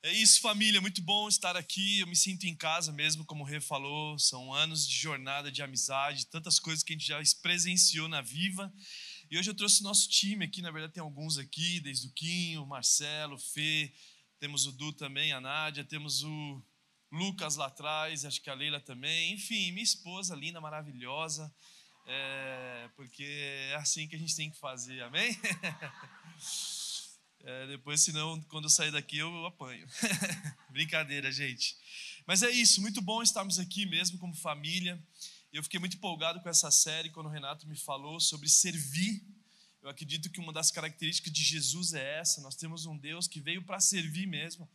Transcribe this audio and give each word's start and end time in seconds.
É 0.00 0.12
isso, 0.12 0.40
família. 0.40 0.80
Muito 0.80 1.02
bom 1.02 1.26
estar 1.28 1.56
aqui. 1.56 1.98
Eu 1.98 2.06
me 2.06 2.14
sinto 2.14 2.44
em 2.44 2.54
casa 2.54 2.92
mesmo, 2.92 3.24
como 3.24 3.42
o 3.42 3.46
Rê 3.46 3.60
falou. 3.60 4.16
São 4.16 4.54
anos 4.54 4.86
de 4.86 4.94
jornada, 4.94 5.50
de 5.50 5.60
amizade, 5.60 6.26
tantas 6.26 6.60
coisas 6.60 6.84
que 6.84 6.92
a 6.92 6.96
gente 6.96 7.06
já 7.06 7.20
presenciou 7.42 8.06
na 8.06 8.22
Viva. 8.22 8.72
E 9.28 9.36
hoje 9.36 9.50
eu 9.50 9.54
trouxe 9.54 9.80
o 9.80 9.84
nosso 9.84 10.08
time 10.08 10.44
aqui. 10.44 10.62
Na 10.62 10.70
verdade, 10.70 10.92
tem 10.92 11.02
alguns 11.02 11.36
aqui, 11.36 11.80
desde 11.80 12.06
o 12.06 12.12
Quinho, 12.12 12.64
Marcelo, 12.64 13.36
Fê. 13.38 13.92
Temos 14.38 14.66
o 14.66 14.72
Du 14.72 14.92
também, 14.92 15.32
a 15.32 15.40
Nádia. 15.40 15.84
Temos 15.84 16.22
o 16.22 16.62
Lucas 17.10 17.56
lá 17.56 17.66
atrás, 17.66 18.24
acho 18.24 18.40
que 18.40 18.50
a 18.50 18.54
Leila 18.54 18.80
também. 18.80 19.32
Enfim, 19.32 19.72
minha 19.72 19.82
esposa 19.82 20.36
linda, 20.36 20.60
maravilhosa. 20.60 21.52
É, 22.06 22.88
porque 22.94 23.24
é 23.24 23.74
assim 23.74 24.06
que 24.06 24.14
a 24.14 24.18
gente 24.18 24.36
tem 24.36 24.48
que 24.48 24.58
fazer, 24.58 25.02
amém? 25.02 25.36
É, 27.44 27.66
depois, 27.68 28.00
senão, 28.00 28.40
quando 28.42 28.64
eu 28.64 28.70
sair 28.70 28.90
daqui, 28.90 29.18
eu 29.18 29.46
apanho. 29.46 29.86
Brincadeira, 30.70 31.30
gente. 31.30 31.76
Mas 32.26 32.42
é 32.42 32.50
isso, 32.50 32.80
muito 32.80 33.00
bom 33.00 33.22
estarmos 33.22 33.58
aqui 33.58 33.86
mesmo 33.86 34.18
como 34.18 34.34
família. 34.34 35.00
Eu 35.52 35.62
fiquei 35.62 35.80
muito 35.80 35.96
empolgado 35.96 36.40
com 36.40 36.48
essa 36.48 36.70
série 36.70 37.10
quando 37.10 37.26
o 37.26 37.30
Renato 37.30 37.66
me 37.66 37.76
falou 37.76 38.20
sobre 38.20 38.48
servir. 38.48 39.24
Eu 39.82 39.88
acredito 39.88 40.28
que 40.28 40.40
uma 40.40 40.52
das 40.52 40.70
características 40.70 41.32
de 41.32 41.42
Jesus 41.42 41.94
é 41.94 42.18
essa. 42.18 42.40
Nós 42.42 42.56
temos 42.56 42.84
um 42.84 42.96
Deus 42.98 43.26
que 43.26 43.40
veio 43.40 43.62
para 43.62 43.80
servir 43.80 44.26
mesmo. 44.26 44.68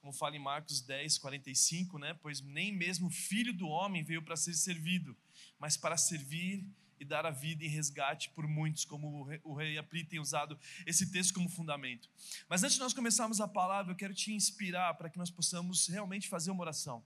Como 0.00 0.12
fala 0.12 0.36
em 0.36 0.38
Marcos 0.38 0.80
10, 0.82 1.18
45, 1.18 1.98
né? 1.98 2.14
Pois 2.22 2.40
nem 2.40 2.72
mesmo 2.72 3.08
o 3.08 3.10
filho 3.10 3.52
do 3.52 3.66
homem 3.66 4.04
veio 4.04 4.22
para 4.22 4.36
ser 4.36 4.54
servido, 4.54 5.16
mas 5.58 5.76
para 5.76 5.96
servir 5.96 6.64
e 7.00 7.04
dar 7.04 7.24
a 7.24 7.30
vida 7.30 7.64
em 7.64 7.68
resgate 7.68 8.30
por 8.30 8.46
muitos, 8.46 8.84
como 8.84 9.26
o 9.42 9.54
rei 9.54 9.78
Apri 9.78 10.04
tem 10.04 10.20
usado 10.20 10.56
esse 10.86 11.10
texto 11.10 11.32
como 11.32 11.48
fundamento. 11.48 12.10
Mas 12.48 12.62
antes 12.62 12.74
de 12.74 12.80
nós 12.80 12.92
começarmos 12.92 13.40
a 13.40 13.48
palavra, 13.48 13.92
eu 13.92 13.96
quero 13.96 14.14
te 14.14 14.32
inspirar 14.32 14.94
para 14.94 15.08
que 15.08 15.16
nós 15.16 15.30
possamos 15.30 15.88
realmente 15.88 16.28
fazer 16.28 16.50
uma 16.50 16.60
oração. 16.60 17.02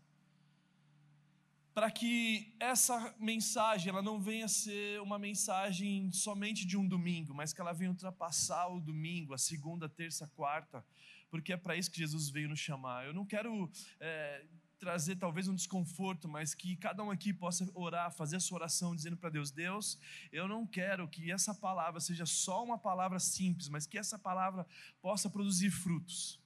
Para 1.72 1.90
que 1.90 2.54
essa 2.60 3.14
mensagem 3.18 3.90
ela 3.90 4.02
não 4.02 4.20
venha 4.20 4.48
ser 4.48 5.00
uma 5.00 5.18
mensagem 5.18 6.10
somente 6.12 6.66
de 6.66 6.76
um 6.76 6.86
domingo, 6.86 7.32
mas 7.32 7.52
que 7.52 7.60
ela 7.60 7.72
venha 7.72 7.90
ultrapassar 7.90 8.68
o 8.68 8.80
domingo, 8.80 9.32
a 9.32 9.38
segunda, 9.38 9.88
terça, 9.88 10.26
quarta, 10.36 10.84
porque 11.30 11.52
é 11.52 11.56
para 11.56 11.76
isso 11.76 11.90
que 11.90 11.98
Jesus 11.98 12.28
veio 12.30 12.48
nos 12.48 12.60
chamar. 12.60 13.06
Eu 13.06 13.12
não 13.12 13.26
quero 13.26 13.70
é, 13.98 14.44
trazer 14.78 15.16
talvez 15.16 15.48
um 15.48 15.54
desconforto, 15.54 16.28
mas 16.28 16.54
que 16.54 16.76
cada 16.76 17.02
um 17.02 17.10
aqui 17.10 17.32
possa 17.32 17.68
orar, 17.74 18.12
fazer 18.12 18.36
a 18.36 18.40
sua 18.40 18.58
oração 18.58 18.94
dizendo 18.94 19.16
para 19.16 19.30
Deus: 19.30 19.50
Deus, 19.50 19.98
eu 20.32 20.46
não 20.46 20.66
quero 20.66 21.08
que 21.08 21.30
essa 21.30 21.54
palavra 21.54 22.00
seja 22.00 22.26
só 22.26 22.64
uma 22.64 22.78
palavra 22.78 23.18
simples, 23.18 23.68
mas 23.68 23.86
que 23.86 23.98
essa 23.98 24.18
palavra 24.18 24.66
possa 25.00 25.30
produzir 25.30 25.70
frutos. 25.70 26.40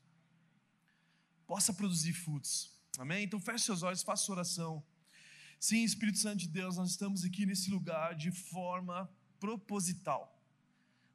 Possa 1.47 1.73
produzir 1.73 2.13
frutos. 2.13 2.73
Amém? 2.99 3.25
Então 3.25 3.41
feche 3.41 3.65
seus 3.65 3.83
olhos, 3.83 4.03
faça 4.03 4.25
sua 4.25 4.37
oração. 4.37 4.85
Sim, 5.59 5.83
Espírito 5.83 6.19
Santo 6.19 6.39
de 6.39 6.49
Deus, 6.49 6.77
nós 6.77 6.91
estamos 6.91 7.25
aqui 7.25 7.45
nesse 7.45 7.71
lugar 7.71 8.15
de 8.15 8.31
forma 8.31 9.11
proposital. 9.41 10.38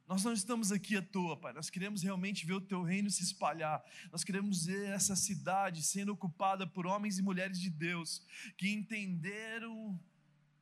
Nós 0.06 0.22
não 0.22 0.32
estamos 0.34 0.70
aqui 0.70 0.96
à 0.96 1.02
toa, 1.02 1.36
Pai. 1.36 1.52
Nós 1.54 1.70
queremos 1.70 2.02
realmente 2.02 2.44
ver 2.44 2.52
o 2.52 2.60
Teu 2.60 2.82
reino 2.82 3.10
se 3.10 3.22
espalhar. 3.22 3.82
Nós 4.12 4.22
queremos 4.22 4.66
ver 4.66 4.90
essa 4.90 5.16
cidade 5.16 5.82
sendo 5.82 6.12
ocupada 6.12 6.66
por 6.66 6.86
homens 6.86 7.18
e 7.18 7.22
mulheres 7.22 7.58
de 7.58 7.70
Deus 7.70 8.22
que 8.58 8.70
entenderam 8.70 9.98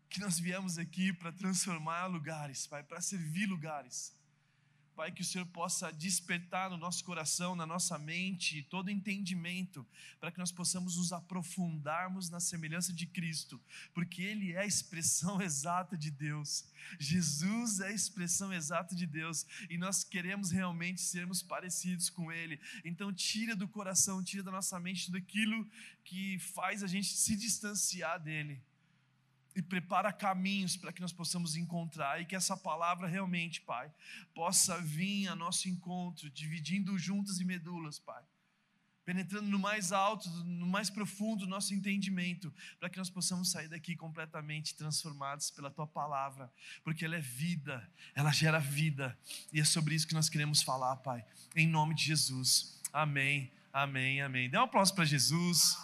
que 0.09 0.21
nós 0.21 0.39
viemos 0.39 0.79
aqui 0.79 1.13
para 1.13 1.33
transformar 1.33 2.07
lugares, 2.07 2.67
Pai, 2.67 2.85
para 2.85 3.01
servir 3.01 3.47
lugares. 3.47 4.15
Pai, 5.03 5.11
que 5.11 5.23
o 5.23 5.25
Senhor 5.25 5.47
possa 5.47 5.93
despertar 5.93 6.71
no 6.71 6.77
nosso 6.77 7.03
coração, 7.03 7.57
na 7.57 7.67
nossa 7.67 7.99
mente, 7.99 8.63
todo 8.71 8.89
entendimento, 8.89 9.85
para 10.21 10.31
que 10.31 10.39
nós 10.39 10.53
possamos 10.53 10.97
nos 10.97 11.13
aprofundarmos 11.13 12.31
na 12.31 12.39
semelhança 12.39 12.93
de 12.93 13.05
Cristo, 13.05 13.61
porque 13.93 14.23
Ele 14.23 14.53
é 14.53 14.61
a 14.61 14.65
expressão 14.65 15.43
exata 15.43 15.99
de 15.99 16.09
Deus. 16.09 16.65
Jesus 17.01 17.81
é 17.81 17.89
a 17.89 17.93
expressão 17.93 18.53
exata 18.53 18.95
de 18.95 19.05
Deus 19.05 19.45
e 19.69 19.77
nós 19.77 20.05
queremos 20.05 20.53
realmente 20.53 21.01
sermos 21.01 21.43
parecidos 21.43 22.09
com 22.09 22.31
Ele. 22.31 22.61
Então, 22.85 23.13
tira 23.13 23.57
do 23.57 23.67
coração, 23.67 24.23
tira 24.23 24.45
da 24.45 24.53
nossa 24.53 24.79
mente 24.79 25.07
tudo 25.07 25.19
aquilo 25.19 25.69
que 26.05 26.39
faz 26.39 26.81
a 26.81 26.87
gente 26.87 27.09
se 27.09 27.35
distanciar 27.35 28.21
dEle 28.21 28.63
e 29.55 29.63
prepara 29.63 30.13
caminhos 30.13 30.77
para 30.77 30.93
que 30.93 31.01
nós 31.01 31.13
possamos 31.13 31.57
encontrar 31.57 32.21
e 32.21 32.25
que 32.25 32.35
essa 32.35 32.57
palavra 32.57 33.07
realmente, 33.07 33.61
Pai, 33.61 33.93
possa 34.35 34.81
vir 34.81 35.29
a 35.29 35.37
nosso 35.37 35.69
encontro, 35.69 36.31
dividindo 36.31 36.99
juntas 36.99 37.39
e 37.39 37.45
medulas, 37.45 37.99
Pai. 37.99 38.23
Penetrando 39.05 39.49
no 39.49 39.59
mais 39.59 39.91
alto, 39.91 40.29
no 40.45 40.67
mais 40.67 40.89
profundo 40.89 41.45
do 41.45 41.51
nosso 41.51 41.75
entendimento, 41.75 42.55
para 42.79 42.89
que 42.89 42.99
nós 42.99 43.11
possamos 43.11 43.51
sair 43.51 43.67
daqui 43.69 43.97
completamente 43.97 44.77
transformados 44.77 45.51
pela 45.51 45.71
tua 45.73 45.89
palavra, 45.89 46.51
porque 46.85 47.05
ela 47.05 47.17
é 47.17 47.21
vida, 47.21 47.87
ela 48.15 48.31
gera 48.31 48.61
vida, 48.61 49.19
e 49.53 49.59
é 49.59 49.65
sobre 49.65 49.97
isso 49.97 50.07
que 50.07 50.15
nós 50.15 50.29
queremos 50.29 50.63
falar, 50.63 50.97
Pai, 50.97 51.25
em 51.57 51.67
nome 51.67 51.97
de 51.97 52.05
Jesus. 52.05 52.81
Amém, 52.93 53.51
amém, 53.73 54.23
amém. 54.23 54.49
Dê 54.49 54.57
um 54.57 54.63
aplauso 54.63 54.95
para 54.95 55.05
Jesus. 55.05 55.77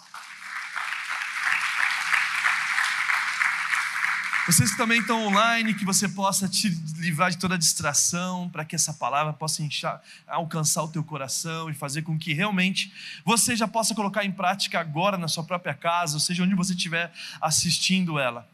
Vocês 4.49 4.71
que 4.71 4.77
também 4.77 4.99
estão 4.99 5.27
online, 5.27 5.75
que 5.75 5.85
você 5.85 6.09
possa 6.09 6.49
te 6.49 6.69
livrar 6.97 7.29
de 7.29 7.37
toda 7.37 7.55
distração, 7.55 8.49
para 8.49 8.65
que 8.65 8.75
essa 8.75 8.91
palavra 8.91 9.31
possa 9.31 9.61
inchar, 9.61 10.01
alcançar 10.25 10.81
o 10.81 10.87
teu 10.87 11.03
coração 11.03 11.69
e 11.69 11.73
fazer 11.75 12.01
com 12.01 12.17
que 12.17 12.33
realmente 12.33 12.91
você 13.23 13.55
já 13.55 13.67
possa 13.67 13.93
colocar 13.93 14.25
em 14.25 14.31
prática 14.31 14.79
agora 14.79 15.19
na 15.19 15.27
sua 15.27 15.43
própria 15.43 15.75
casa, 15.75 16.15
ou 16.15 16.19
seja, 16.19 16.41
onde 16.41 16.55
você 16.55 16.73
estiver 16.73 17.13
assistindo 17.39 18.17
ela. 18.17 18.49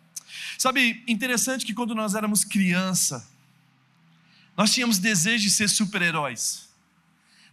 Sabe, 0.58 1.02
interessante 1.08 1.66
que 1.66 1.74
quando 1.74 1.96
nós 1.96 2.14
éramos 2.14 2.44
criança, 2.44 3.26
nós 4.58 4.74
tínhamos 4.74 5.00
desejo 5.00 5.46
de 5.46 5.50
ser 5.50 5.70
super-heróis. 5.70 6.68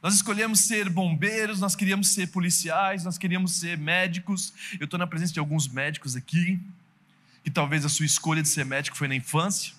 Nós 0.02 0.16
escolhemos 0.16 0.58
ser 0.58 0.90
bombeiros, 0.90 1.60
nós 1.60 1.76
queríamos 1.76 2.08
ser 2.08 2.26
policiais, 2.32 3.04
nós 3.04 3.16
queríamos 3.16 3.52
ser 3.52 3.78
médicos. 3.78 4.52
Eu 4.80 4.86
estou 4.86 4.98
na 4.98 5.06
presença 5.06 5.32
de 5.32 5.38
alguns 5.38 5.68
médicos 5.68 6.16
aqui 6.16 6.60
que 7.42 7.50
talvez 7.50 7.84
a 7.84 7.88
sua 7.88 8.06
escolha 8.06 8.42
de 8.42 8.48
ser 8.48 8.64
médico 8.64 8.96
foi 8.96 9.08
na 9.08 9.14
infância. 9.14 9.74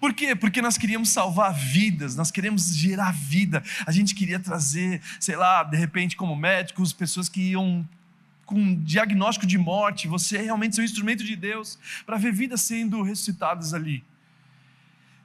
Por 0.00 0.14
quê? 0.14 0.34
Porque 0.34 0.62
nós 0.62 0.78
queríamos 0.78 1.10
salvar 1.10 1.52
vidas, 1.52 2.16
nós 2.16 2.30
queremos 2.30 2.74
gerar 2.74 3.12
vida. 3.12 3.62
A 3.86 3.92
gente 3.92 4.14
queria 4.14 4.38
trazer, 4.38 5.00
sei 5.20 5.36
lá, 5.36 5.62
de 5.62 5.76
repente, 5.76 6.16
como 6.16 6.34
médicos, 6.34 6.92
pessoas 6.92 7.28
que 7.28 7.50
iam 7.50 7.86
com 8.44 8.74
diagnóstico 8.82 9.46
de 9.46 9.58
morte. 9.58 10.08
Você 10.08 10.38
é 10.38 10.42
realmente 10.42 10.78
é 10.78 10.82
um 10.82 10.84
instrumento 10.84 11.24
de 11.24 11.36
Deus 11.36 11.78
para 12.04 12.16
ver 12.16 12.32
vidas 12.32 12.62
sendo 12.62 13.02
ressuscitadas 13.02 13.74
ali. 13.74 14.04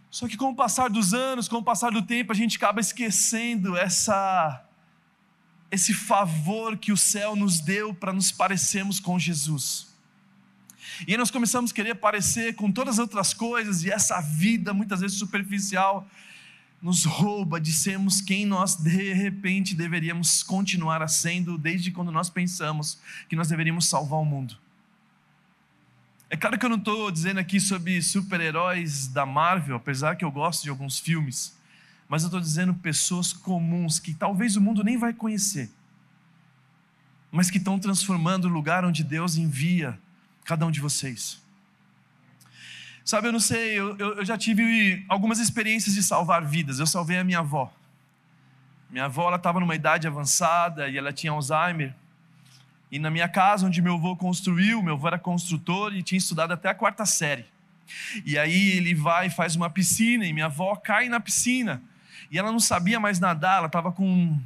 Só 0.09 0.27
que 0.27 0.37
com 0.37 0.49
o 0.49 0.55
passar 0.55 0.89
dos 0.89 1.13
anos, 1.13 1.47
com 1.47 1.57
o 1.57 1.63
passar 1.63 1.91
do 1.91 2.01
tempo, 2.01 2.31
a 2.31 2.35
gente 2.35 2.57
acaba 2.57 2.79
esquecendo 2.79 3.75
essa 3.77 4.63
esse 5.69 5.93
favor 5.93 6.77
que 6.77 6.93
o 6.93 6.97
céu 6.97 7.35
nos 7.35 7.59
deu 7.59 7.93
para 7.93 8.13
nos 8.13 8.31
parecermos 8.31 9.01
com 9.01 9.19
Jesus. 9.19 9.87
E 11.07 11.11
aí 11.11 11.17
nós 11.17 11.31
começamos 11.31 11.71
a 11.71 11.73
querer 11.73 11.95
parecer 11.95 12.55
com 12.55 12.71
todas 12.71 12.95
as 12.95 12.99
outras 12.99 13.33
coisas, 13.33 13.83
e 13.83 13.91
essa 13.91 14.19
vida, 14.21 14.73
muitas 14.73 15.01
vezes 15.01 15.17
superficial, 15.17 16.07
nos 16.81 17.05
rouba 17.05 17.59
de 17.59 17.73
sermos 17.73 18.21
quem 18.21 18.45
nós 18.45 18.75
de 18.75 19.13
repente 19.13 19.75
deveríamos 19.75 20.43
continuar 20.43 21.07
sendo, 21.09 21.57
desde 21.57 21.91
quando 21.91 22.11
nós 22.11 22.29
pensamos 22.29 22.99
que 23.27 23.35
nós 23.35 23.47
deveríamos 23.47 23.89
salvar 23.89 24.19
o 24.19 24.25
mundo. 24.25 24.57
É 26.29 26.35
claro 26.35 26.59
que 26.59 26.65
eu 26.65 26.69
não 26.69 26.77
estou 26.77 27.09
dizendo 27.09 27.39
aqui 27.39 27.59
sobre 27.59 28.01
super-heróis 28.01 29.07
da 29.07 29.25
Marvel, 29.25 29.77
apesar 29.77 30.15
que 30.15 30.25
eu 30.25 30.31
gosto 30.31 30.63
de 30.63 30.69
alguns 30.69 30.99
filmes, 30.99 31.57
mas 32.07 32.23
eu 32.23 32.27
estou 32.27 32.39
dizendo 32.39 32.73
pessoas 32.73 33.33
comuns 33.33 33.97
que 33.97 34.13
talvez 34.13 34.55
o 34.55 34.61
mundo 34.61 34.83
nem 34.83 34.97
vai 34.97 35.13
conhecer, 35.13 35.69
mas 37.31 37.49
que 37.49 37.57
estão 37.57 37.79
transformando 37.79 38.45
o 38.45 38.51
lugar 38.51 38.85
onde 38.85 39.03
Deus 39.03 39.35
envia 39.37 39.97
cada 40.47 40.65
um 40.65 40.71
de 40.71 40.79
vocês. 40.79 41.39
Sabe, 43.03 43.27
eu 43.27 43.33
não 43.33 43.39
sei, 43.39 43.77
eu, 43.77 43.97
eu 43.97 44.25
já 44.25 44.37
tive 44.37 45.05
algumas 45.09 45.39
experiências 45.39 45.93
de 45.93 46.01
salvar 46.01 46.43
vidas. 46.45 46.79
Eu 46.79 46.87
salvei 46.87 47.17
a 47.17 47.23
minha 47.23 47.39
avó. 47.39 47.71
Minha 48.89 49.05
avó 49.05 49.33
estava 49.35 49.59
numa 49.59 49.75
idade 49.75 50.07
avançada 50.07 50.87
e 50.87 50.97
ela 50.97 51.11
tinha 51.11 51.33
Alzheimer. 51.33 51.93
E 52.89 52.97
na 52.97 53.11
minha 53.11 53.27
casa, 53.27 53.67
onde 53.67 53.81
meu 53.81 53.95
avô 53.95 54.15
construiu, 54.15 54.81
meu 54.81 54.93
avô 54.93 55.07
era 55.07 55.19
construtor 55.19 55.93
e 55.93 56.01
tinha 56.01 56.17
estudado 56.17 56.53
até 56.53 56.69
a 56.69 56.73
quarta 56.73 57.05
série. 57.05 57.45
E 58.25 58.37
aí 58.37 58.71
ele 58.77 58.95
vai 58.95 59.27
e 59.27 59.29
faz 59.29 59.55
uma 59.57 59.69
piscina 59.69 60.25
e 60.25 60.31
minha 60.31 60.45
avó 60.45 60.77
cai 60.77 61.09
na 61.09 61.19
piscina. 61.19 61.81
E 62.31 62.39
ela 62.39 62.53
não 62.53 62.59
sabia 62.59 63.01
mais 63.01 63.19
nadar, 63.19 63.57
ela 63.57 63.67
estava 63.67 63.91
com 63.91 64.39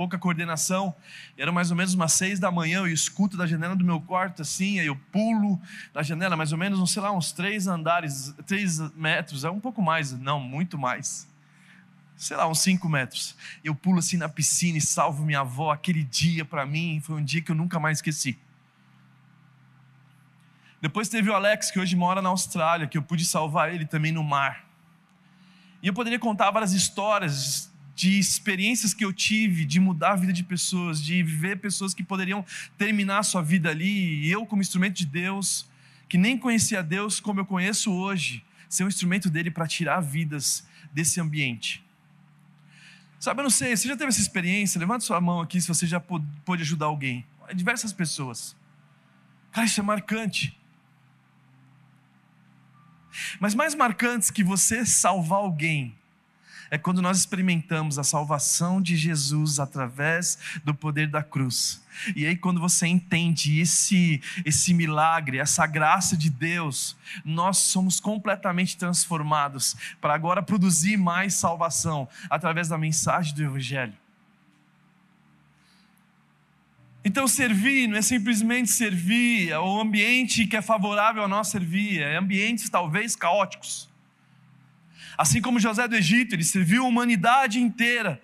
pouca 0.00 0.18
coordenação. 0.18 0.94
Era 1.36 1.52
mais 1.52 1.70
ou 1.70 1.76
menos 1.76 1.92
umas 1.92 2.14
seis 2.14 2.40
da 2.40 2.50
manhã, 2.50 2.78
eu 2.78 2.86
escuto 2.86 3.36
da 3.36 3.46
janela 3.46 3.76
do 3.76 3.84
meu 3.84 4.00
quarto 4.00 4.40
assim, 4.40 4.80
aí 4.80 4.86
eu 4.86 4.96
pulo 4.96 5.60
da 5.92 6.02
janela, 6.02 6.38
mais 6.38 6.52
ou 6.52 6.58
menos, 6.58 6.78
não 6.78 6.86
sei 6.86 7.02
lá, 7.02 7.12
uns 7.12 7.32
três 7.32 7.66
andares, 7.66 8.34
três 8.46 8.80
metros, 8.94 9.44
é 9.44 9.50
um 9.50 9.60
pouco 9.60 9.82
mais, 9.82 10.10
não, 10.12 10.40
muito 10.40 10.78
mais. 10.78 11.28
sei 12.16 12.34
lá, 12.34 12.48
uns 12.48 12.60
5 12.60 12.88
metros. 12.88 13.36
Eu 13.62 13.74
pulo 13.74 13.98
assim 13.98 14.16
na 14.16 14.26
piscina 14.26 14.78
e 14.78 14.80
salvo 14.80 15.22
minha 15.22 15.40
avó. 15.40 15.70
Aquele 15.70 16.02
dia, 16.02 16.46
para 16.46 16.64
mim, 16.64 16.98
foi 17.02 17.16
um 17.16 17.22
dia 17.22 17.42
que 17.42 17.50
eu 17.50 17.54
nunca 17.54 17.78
mais 17.78 17.98
esqueci. 17.98 18.38
Depois 20.80 21.10
teve 21.10 21.28
o 21.28 21.34
Alex, 21.34 21.70
que 21.70 21.78
hoje 21.78 21.94
mora 21.94 22.22
na 22.22 22.30
Austrália, 22.30 22.86
que 22.86 22.96
eu 22.96 23.02
pude 23.02 23.26
salvar 23.26 23.74
ele 23.74 23.84
também 23.84 24.12
no 24.12 24.24
mar. 24.24 24.64
E 25.82 25.88
eu 25.88 25.92
poderia 25.92 26.18
contar 26.18 26.50
várias 26.50 26.72
histórias 26.72 27.69
de 28.00 28.18
experiências 28.18 28.94
que 28.94 29.04
eu 29.04 29.12
tive, 29.12 29.66
de 29.66 29.78
mudar 29.78 30.12
a 30.12 30.16
vida 30.16 30.32
de 30.32 30.42
pessoas, 30.42 31.02
de 31.02 31.22
ver 31.22 31.58
pessoas 31.58 31.92
que 31.92 32.02
poderiam 32.02 32.42
terminar 32.78 33.18
a 33.18 33.22
sua 33.22 33.42
vida 33.42 33.68
ali, 33.68 34.24
e 34.24 34.30
eu, 34.30 34.46
como 34.46 34.62
instrumento 34.62 34.96
de 34.96 35.04
Deus, 35.04 35.68
que 36.08 36.16
nem 36.16 36.38
conhecia 36.38 36.82
Deus 36.82 37.20
como 37.20 37.40
eu 37.40 37.44
conheço 37.44 37.92
hoje, 37.92 38.42
ser 38.70 38.84
um 38.84 38.88
instrumento 38.88 39.28
dele 39.28 39.50
para 39.50 39.66
tirar 39.66 40.00
vidas 40.00 40.66
desse 40.90 41.20
ambiente. 41.20 41.84
Sabe, 43.18 43.40
eu 43.40 43.42
não 43.42 43.50
sei, 43.50 43.76
você 43.76 43.86
já 43.86 43.94
teve 43.94 44.08
essa 44.08 44.22
experiência? 44.22 44.78
Levanta 44.78 45.04
sua 45.04 45.20
mão 45.20 45.42
aqui 45.42 45.60
se 45.60 45.68
você 45.68 45.86
já 45.86 46.00
pôde 46.00 46.62
ajudar 46.62 46.86
alguém. 46.86 47.26
Diversas 47.54 47.92
pessoas. 47.92 48.56
Cara, 49.52 49.66
isso 49.66 49.78
é 49.78 49.82
marcante. 49.82 50.58
Mas 53.38 53.54
mais 53.54 53.74
marcantes 53.74 54.30
que 54.30 54.42
você 54.42 54.86
salvar 54.86 55.40
alguém 55.40 55.99
é 56.70 56.78
quando 56.78 57.02
nós 57.02 57.18
experimentamos 57.18 57.98
a 57.98 58.04
salvação 58.04 58.80
de 58.80 58.96
Jesus 58.96 59.58
através 59.58 60.38
do 60.64 60.72
poder 60.72 61.08
da 61.08 61.22
cruz. 61.22 61.82
E 62.14 62.24
aí, 62.24 62.36
quando 62.36 62.60
você 62.60 62.86
entende 62.86 63.60
esse, 63.60 64.22
esse 64.44 64.72
milagre, 64.72 65.38
essa 65.38 65.66
graça 65.66 66.16
de 66.16 66.30
Deus, 66.30 66.96
nós 67.24 67.58
somos 67.58 67.98
completamente 67.98 68.76
transformados 68.76 69.76
para 70.00 70.14
agora 70.14 70.42
produzir 70.42 70.96
mais 70.96 71.34
salvação 71.34 72.08
através 72.30 72.68
da 72.68 72.78
mensagem 72.78 73.34
do 73.34 73.42
Evangelho. 73.42 73.94
Então, 77.04 77.26
servir 77.26 77.88
não 77.88 77.96
é 77.96 78.02
simplesmente 78.02 78.70
servir, 78.70 79.50
é 79.50 79.58
o 79.58 79.80
ambiente 79.80 80.46
que 80.46 80.56
é 80.56 80.62
favorável 80.62 81.24
a 81.24 81.28
nós 81.28 81.48
servir, 81.48 82.00
é 82.00 82.16
ambientes 82.16 82.68
talvez 82.68 83.16
caóticos. 83.16 83.89
Assim 85.16 85.40
como 85.40 85.60
José 85.60 85.86
do 85.86 85.96
Egito, 85.96 86.34
ele 86.34 86.44
serviu 86.44 86.84
a 86.84 86.88
humanidade 86.88 87.60
inteira, 87.60 88.20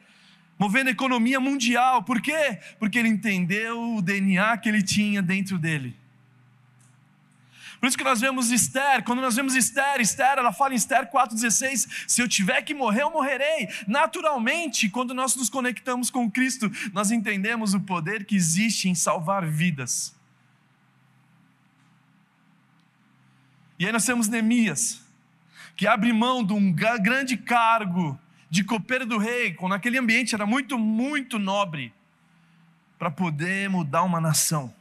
movendo 0.58 0.88
a 0.88 0.92
economia 0.92 1.38
mundial. 1.38 2.02
Por 2.02 2.20
quê? 2.20 2.58
Porque 2.78 2.98
ele 2.98 3.08
entendeu 3.08 3.96
o 3.96 4.02
DNA 4.02 4.56
que 4.58 4.68
ele 4.68 4.82
tinha 4.82 5.20
dentro 5.22 5.58
dele. 5.58 5.96
Por 7.78 7.88
isso 7.88 7.98
que 7.98 8.04
nós 8.04 8.20
vemos 8.20 8.50
Esther, 8.50 9.04
quando 9.04 9.20
nós 9.20 9.36
vemos 9.36 9.54
Esther, 9.54 10.00
Esther, 10.00 10.38
ela 10.38 10.52
fala 10.52 10.72
em 10.72 10.76
Esther 10.76 11.10
4,16: 11.10 12.04
se 12.08 12.22
eu 12.22 12.28
tiver 12.28 12.62
que 12.62 12.74
morrer, 12.74 13.02
eu 13.02 13.10
morrerei. 13.10 13.68
Naturalmente, 13.86 14.88
quando 14.88 15.12
nós 15.12 15.36
nos 15.36 15.50
conectamos 15.50 16.10
com 16.10 16.30
Cristo, 16.30 16.70
nós 16.92 17.10
entendemos 17.10 17.74
o 17.74 17.80
poder 17.80 18.24
que 18.24 18.34
existe 18.34 18.88
em 18.88 18.94
salvar 18.94 19.46
vidas. 19.46 20.14
E 23.78 23.84
aí 23.84 23.92
nós 23.92 24.06
temos 24.06 24.26
Neemias, 24.26 25.05
que 25.76 25.86
abre 25.86 26.12
mão 26.12 26.42
de 26.42 26.54
um 26.54 26.72
grande 26.72 27.36
cargo 27.36 28.18
de 28.48 28.64
copeiro 28.64 29.04
do 29.04 29.18
rei, 29.18 29.52
quando 29.52 29.74
aquele 29.74 29.98
ambiente 29.98 30.34
era 30.34 30.46
muito, 30.46 30.78
muito 30.78 31.38
nobre, 31.38 31.92
para 32.98 33.10
poder 33.10 33.68
mudar 33.68 34.02
uma 34.02 34.20
nação, 34.20 34.72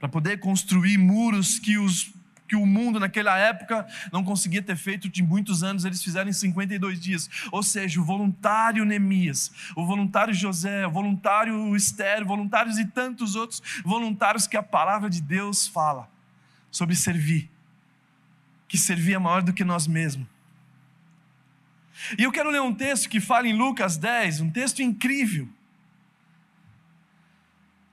para 0.00 0.08
poder 0.08 0.40
construir 0.40 0.98
muros 0.98 1.60
que, 1.60 1.78
os, 1.78 2.12
que 2.48 2.56
o 2.56 2.66
mundo 2.66 2.98
naquela 2.98 3.38
época 3.38 3.86
não 4.12 4.24
conseguia 4.24 4.60
ter 4.60 4.74
feito 4.74 5.08
de 5.08 5.22
muitos 5.22 5.62
anos, 5.62 5.84
eles 5.84 6.02
fizeram 6.02 6.28
em 6.28 6.32
52 6.32 6.98
dias. 6.98 7.30
Ou 7.52 7.62
seja, 7.62 8.00
o 8.00 8.04
voluntário 8.04 8.84
Neemias, 8.84 9.52
o 9.76 9.86
voluntário 9.86 10.34
José, 10.34 10.84
o 10.84 10.90
voluntário 10.90 11.76
Esther, 11.76 12.24
voluntários 12.24 12.78
e 12.78 12.86
tantos 12.86 13.36
outros 13.36 13.62
voluntários 13.84 14.48
que 14.48 14.56
a 14.56 14.62
palavra 14.64 15.08
de 15.08 15.22
Deus 15.22 15.68
fala 15.68 16.10
sobre 16.72 16.96
servir 16.96 17.48
que 18.68 18.76
servia 18.76 19.18
maior 19.18 19.42
do 19.42 19.52
que 19.52 19.64
nós 19.64 19.86
mesmos. 19.86 20.26
E 22.16 22.22
eu 22.22 22.30
quero 22.30 22.50
ler 22.50 22.60
um 22.60 22.74
texto 22.74 23.08
que 23.08 23.18
fala 23.18 23.48
em 23.48 23.52
Lucas 23.52 23.96
10, 23.96 24.42
um 24.42 24.50
texto 24.50 24.82
incrível. 24.82 25.48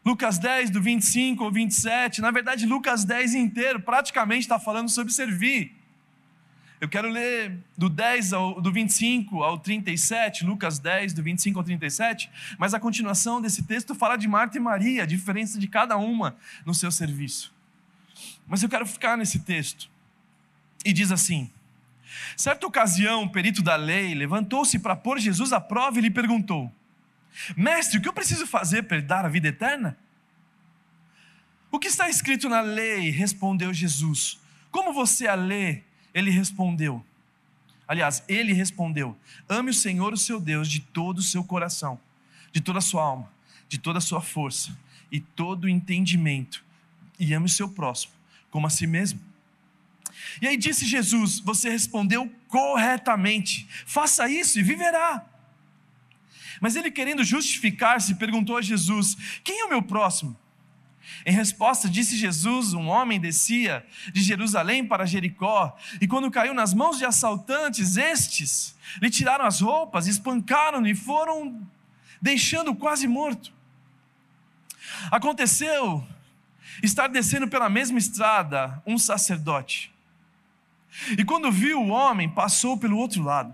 Lucas 0.05 0.37
10, 0.37 0.69
do 0.69 0.81
25 0.81 1.43
ao 1.43 1.51
27, 1.51 2.21
na 2.21 2.29
verdade, 2.29 2.67
Lucas 2.67 3.03
10 3.03 3.33
inteiro 3.33 3.79
praticamente 3.79 4.41
está 4.41 4.59
falando 4.59 4.89
sobre 4.89 5.11
servir. 5.11 5.73
Eu 6.79 6.87
quero 6.87 7.09
ler 7.09 7.57
do 7.75 7.89
10 7.89 8.33
ao, 8.33 8.61
do 8.61 8.71
25 8.71 9.41
ao 9.41 9.57
37, 9.57 10.45
Lucas 10.45 10.77
10, 10.77 11.13
do 11.13 11.23
25 11.23 11.57
ao 11.57 11.63
37, 11.63 12.29
mas 12.59 12.75
a 12.75 12.79
continuação 12.79 13.41
desse 13.41 13.63
texto 13.63 13.95
fala 13.95 14.15
de 14.17 14.27
Marta 14.27 14.57
e 14.57 14.59
Maria, 14.59 15.03
a 15.03 15.05
diferença 15.07 15.57
de 15.57 15.67
cada 15.67 15.97
uma 15.97 16.35
no 16.63 16.75
seu 16.75 16.91
serviço. 16.91 17.51
Mas 18.45 18.61
eu 18.61 18.69
quero 18.69 18.85
ficar 18.85 19.17
nesse 19.17 19.39
texto 19.39 19.89
e 20.85 20.93
diz 20.93 21.11
assim: 21.11 21.49
Certa 22.37 22.65
ocasião, 22.67 23.23
o 23.23 23.29
perito 23.29 23.61
da 23.61 23.75
lei 23.75 24.13
levantou-se 24.13 24.77
para 24.79 24.95
pôr 24.95 25.19
Jesus 25.19 25.51
à 25.51 25.59
prova 25.59 25.97
e 25.97 26.01
lhe 26.03 26.11
perguntou: 26.11 26.71
Mestre, 27.57 27.97
o 27.97 28.01
que 28.01 28.07
eu 28.07 28.13
preciso 28.13 28.45
fazer 28.45 28.83
para 28.83 29.01
dar 29.01 29.25
a 29.25 29.29
vida 29.29 29.47
eterna? 29.47 29.97
O 31.71 31.79
que 31.79 31.87
está 31.87 32.07
escrito 32.07 32.47
na 32.47 32.61
lei? 32.61 33.09
respondeu 33.09 33.73
Jesus. 33.73 34.39
Como 34.71 34.93
você 34.93 35.27
a 35.27 35.35
lê? 35.35 35.81
Ele 36.13 36.29
respondeu. 36.29 37.03
Aliás, 37.87 38.23
ele 38.27 38.53
respondeu: 38.53 39.17
Ame 39.49 39.71
o 39.71 39.73
Senhor, 39.73 40.13
o 40.13 40.17
seu 40.17 40.39
Deus, 40.39 40.69
de 40.69 40.79
todo 40.79 41.17
o 41.17 41.23
seu 41.23 41.43
coração, 41.43 41.99
de 42.53 42.61
toda 42.61 42.79
a 42.79 42.81
sua 42.81 43.03
alma, 43.03 43.29
de 43.67 43.77
toda 43.77 43.97
a 43.97 44.01
sua 44.01 44.21
força 44.21 44.77
e 45.11 45.19
todo 45.19 45.65
o 45.65 45.69
entendimento, 45.69 46.63
e 47.19 47.33
ame 47.33 47.45
o 47.47 47.49
seu 47.49 47.67
próximo 47.69 48.15
como 48.55 48.67
a 48.67 48.69
si 48.69 48.87
mesmo. 48.87 49.19
E 50.41 50.47
aí 50.47 50.57
disse 50.57 50.85
Jesus: 50.85 51.39
Você 51.39 51.69
respondeu 51.69 52.31
corretamente, 52.47 53.67
faça 53.85 54.29
isso 54.29 54.59
e 54.59 54.63
viverá. 54.63 55.25
Mas 56.59 56.75
ele, 56.75 56.89
querendo 56.89 57.23
justificar-se, 57.23 58.15
perguntou 58.15 58.57
a 58.57 58.61
Jesus: 58.61 59.15
Quem 59.43 59.61
é 59.61 59.65
o 59.65 59.69
meu 59.69 59.81
próximo? 59.81 60.37
Em 61.25 61.31
resposta, 61.31 61.89
disse 61.89 62.17
Jesus: 62.17 62.73
Um 62.73 62.87
homem 62.87 63.19
descia 63.19 63.85
de 64.11 64.21
Jerusalém 64.21 64.85
para 64.85 65.05
Jericó, 65.05 65.75
e 65.99 66.07
quando 66.07 66.31
caiu 66.31 66.53
nas 66.53 66.73
mãos 66.73 66.97
de 66.97 67.05
assaltantes, 67.05 67.97
estes 67.97 68.75
lhe 69.01 69.09
tiraram 69.09 69.45
as 69.45 69.61
roupas, 69.61 70.07
espancaram-no 70.07 70.87
e 70.87 70.95
foram 70.95 71.67
deixando 72.21 72.73
quase 72.75 73.07
morto. 73.07 73.53
Aconteceu 75.11 76.05
estar 76.81 77.07
descendo 77.07 77.47
pela 77.47 77.69
mesma 77.69 77.97
estrada 77.97 78.81
um 78.85 78.97
sacerdote 78.97 79.94
e 81.17 81.23
quando 81.23 81.51
viu 81.51 81.81
o 81.81 81.89
homem, 81.89 82.29
passou 82.29 82.77
pelo 82.77 82.97
outro 82.97 83.21
lado. 83.21 83.53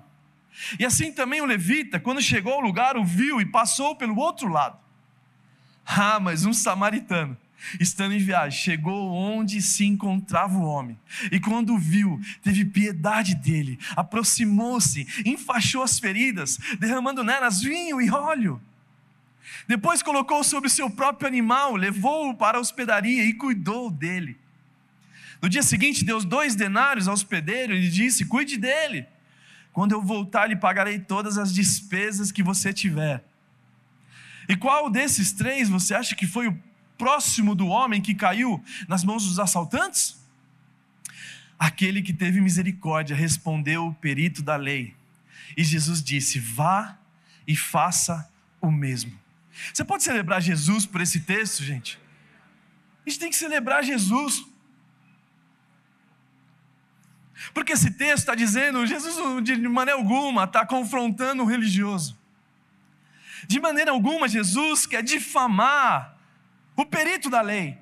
E 0.80 0.86
assim 0.86 1.12
também 1.12 1.42
o 1.42 1.46
levita, 1.46 2.00
quando 2.00 2.22
chegou 2.22 2.54
ao 2.54 2.62
lugar, 2.62 2.98
o 2.98 3.06
viu 3.06 3.42
e 3.42 3.46
passou 3.46 3.96
pelo 3.96 4.18
outro 4.18 4.48
lado. 4.48 4.78
Ah, 5.86 6.20
mas 6.20 6.46
um 6.46 6.54
samaritano, 6.54 7.38
estando 7.80 8.14
em 8.14 8.20
viagem, 8.20 8.60
chegou 8.60 9.12
onde 9.12 9.62
se 9.62 9.86
encontrava 9.86 10.58
o 10.58 10.64
homem. 10.64 10.98
E 11.32 11.40
quando 11.40 11.74
o 11.74 11.80
viu, 11.80 12.20
teve 12.44 12.66
piedade 12.66 13.36
dele, 13.36 13.80
aproximou-se, 13.96 15.08
enfaixou 15.26 15.84
as 15.84 16.00
feridas, 16.00 16.58
derramando 16.80 17.24
nelas 17.24 17.62
vinho 17.62 18.02
e 18.02 18.10
óleo. 18.10 18.62
Depois 19.68 20.02
colocou 20.04 20.44
sobre 20.44 20.68
o 20.68 20.72
seu 20.72 20.90
próprio 20.90 21.28
animal, 21.28 21.76
levou-o 21.76 22.36
para 22.36 22.58
a 22.58 22.62
hospedaria 22.62 23.26
e 23.26 23.34
cuidou 23.34 23.90
dele. 23.90 24.38
No 25.42 25.50
dia 25.50 25.64
seguinte, 25.64 26.06
deu 26.06 26.24
dois 26.24 26.56
denários 26.56 27.08
ao 27.08 27.14
hospedeiro 27.14 27.74
e 27.74 27.90
disse: 27.90 28.26
Cuide 28.26 28.58
dele. 28.58 29.08
Quando 29.74 29.94
eu 29.94 30.02
voltar, 30.02 30.48
lhe 30.48 30.56
pagarei 30.56 31.00
todas 31.00 31.38
as 31.38 31.54
despesas 31.54 32.32
que 32.32 32.44
você 32.44 32.74
tiver. 32.74 33.24
E 34.48 34.56
qual 34.56 34.90
desses 34.90 35.32
três 35.32 35.70
você 35.70 35.96
acha 35.96 36.14
que 36.14 36.28
foi 36.28 36.48
o 36.48 36.60
próximo 36.98 37.56
do 37.56 37.68
homem 37.68 38.02
que 38.02 38.14
caiu 38.14 38.64
nas 38.88 39.04
mãos 39.04 39.26
dos 39.26 39.40
assaltantes? 39.40 40.20
Aquele 41.58 42.02
que 42.02 42.12
teve 42.12 42.42
misericórdia, 42.42 43.16
respondeu 43.16 43.88
o 43.88 43.94
perito 43.94 44.44
da 44.44 44.56
lei. 44.56 44.94
E 45.56 45.64
Jesus 45.64 46.04
disse: 46.04 46.40
Vá 46.40 46.98
e 47.48 47.56
faça 47.56 48.30
o 48.60 48.70
mesmo. 48.70 49.20
Você 49.74 49.84
pode 49.84 50.04
celebrar 50.04 50.42
Jesus 50.42 50.86
por 50.86 51.02
esse 51.02 51.22
texto, 51.22 51.64
gente? 51.64 52.00
A 53.06 53.10
gente 53.10 53.20
tem 53.20 53.30
que 53.30 53.36
celebrar 53.36 53.84
Jesus. 53.84 54.51
Porque 57.54 57.74
esse 57.74 57.92
texto 57.92 58.20
está 58.20 58.36
dizendo, 58.36 58.86
Jesus 58.86 59.44
de 59.44 59.56
maneira 59.68 60.00
alguma 60.00 60.46
está 60.46 60.66
confrontando 60.66 61.44
o 61.44 61.46
religioso. 61.46 62.20
De 63.48 63.60
maneira 63.60 63.92
alguma, 63.92 64.28
Jesus 64.28 64.86
quer 64.86 65.02
difamar 65.04 66.16
o 66.76 66.86
perito 66.86 67.30
da 67.30 67.42
lei. 67.42 67.78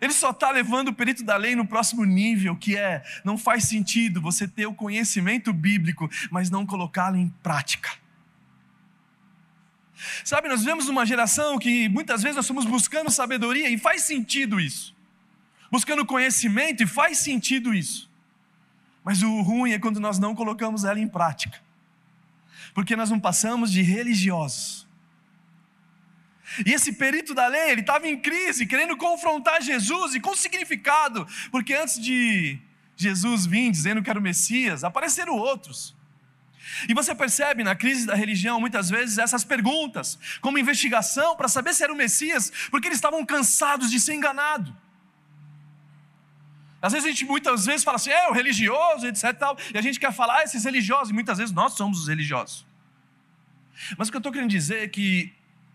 Ele 0.00 0.12
só 0.12 0.30
está 0.30 0.50
levando 0.50 0.88
o 0.88 0.92
perito 0.92 1.22
da 1.22 1.36
lei 1.36 1.54
no 1.54 1.66
próximo 1.66 2.04
nível, 2.04 2.56
que 2.56 2.76
é: 2.76 3.04
não 3.24 3.38
faz 3.38 3.64
sentido 3.64 4.20
você 4.20 4.48
ter 4.48 4.66
o 4.66 4.74
conhecimento 4.74 5.52
bíblico, 5.52 6.10
mas 6.30 6.50
não 6.50 6.66
colocá-lo 6.66 7.16
em 7.16 7.28
prática. 7.42 7.90
Sabe, 10.24 10.48
nós 10.48 10.60
vivemos 10.60 10.88
uma 10.88 11.06
geração 11.06 11.58
que 11.58 11.88
muitas 11.88 12.22
vezes 12.22 12.34
nós 12.34 12.44
estamos 12.44 12.64
buscando 12.64 13.10
sabedoria 13.10 13.68
e 13.68 13.78
faz 13.78 14.02
sentido 14.02 14.58
isso. 14.58 14.92
Buscando 15.72 16.04
conhecimento 16.04 16.82
e 16.82 16.86
faz 16.86 17.16
sentido 17.16 17.72
isso. 17.72 18.10
Mas 19.02 19.22
o 19.22 19.40
ruim 19.40 19.72
é 19.72 19.78
quando 19.78 19.98
nós 19.98 20.18
não 20.18 20.34
colocamos 20.34 20.84
ela 20.84 21.00
em 21.00 21.08
prática. 21.08 21.58
Porque 22.74 22.94
nós 22.94 23.08
não 23.08 23.18
passamos 23.18 23.72
de 23.72 23.80
religiosos. 23.80 24.86
E 26.66 26.74
esse 26.74 26.92
perito 26.92 27.32
da 27.32 27.46
lei, 27.46 27.70
ele 27.70 27.80
estava 27.80 28.06
em 28.06 28.20
crise, 28.20 28.66
querendo 28.66 28.98
confrontar 28.98 29.62
Jesus 29.62 30.14
e 30.14 30.20
com 30.20 30.36
significado, 30.36 31.26
porque 31.50 31.72
antes 31.72 31.98
de 31.98 32.58
Jesus 32.94 33.46
vir 33.46 33.70
dizendo 33.70 34.02
que 34.02 34.10
era 34.10 34.18
o 34.18 34.22
Messias, 34.22 34.84
apareceram 34.84 35.34
outros. 35.34 35.96
E 36.86 36.92
você 36.92 37.14
percebe 37.14 37.64
na 37.64 37.74
crise 37.74 38.06
da 38.06 38.14
religião 38.14 38.60
muitas 38.60 38.90
vezes 38.90 39.16
essas 39.16 39.42
perguntas, 39.42 40.18
como 40.42 40.58
investigação 40.58 41.34
para 41.34 41.48
saber 41.48 41.72
se 41.72 41.82
era 41.82 41.92
o 41.92 41.96
Messias, 41.96 42.52
porque 42.70 42.88
eles 42.88 42.98
estavam 42.98 43.24
cansados 43.24 43.90
de 43.90 43.98
ser 43.98 44.12
enganados. 44.12 44.74
Às 46.82 46.92
vezes 46.92 47.06
a 47.06 47.10
gente 47.10 47.24
muitas 47.24 47.64
vezes 47.64 47.84
fala 47.84 47.94
assim, 47.94 48.10
é 48.10 48.28
o 48.28 48.32
religioso, 48.32 49.06
etc. 49.06 49.32
Tal, 49.38 49.56
e 49.72 49.78
a 49.78 49.80
gente 49.80 50.00
quer 50.00 50.12
falar 50.12 50.38
ah, 50.38 50.42
esses 50.42 50.64
religiosos, 50.64 51.10
e 51.10 51.12
muitas 51.12 51.38
vezes 51.38 51.54
nós 51.54 51.74
somos 51.74 52.00
os 52.00 52.08
religiosos. 52.08 52.66
Mas 53.96 54.08
o 54.08 54.10
que 54.10 54.16
eu 54.16 54.18
estou 54.18 54.32
querendo 54.32 54.50
dizer 54.50 54.82
é 54.82 54.88
que 54.88 55.32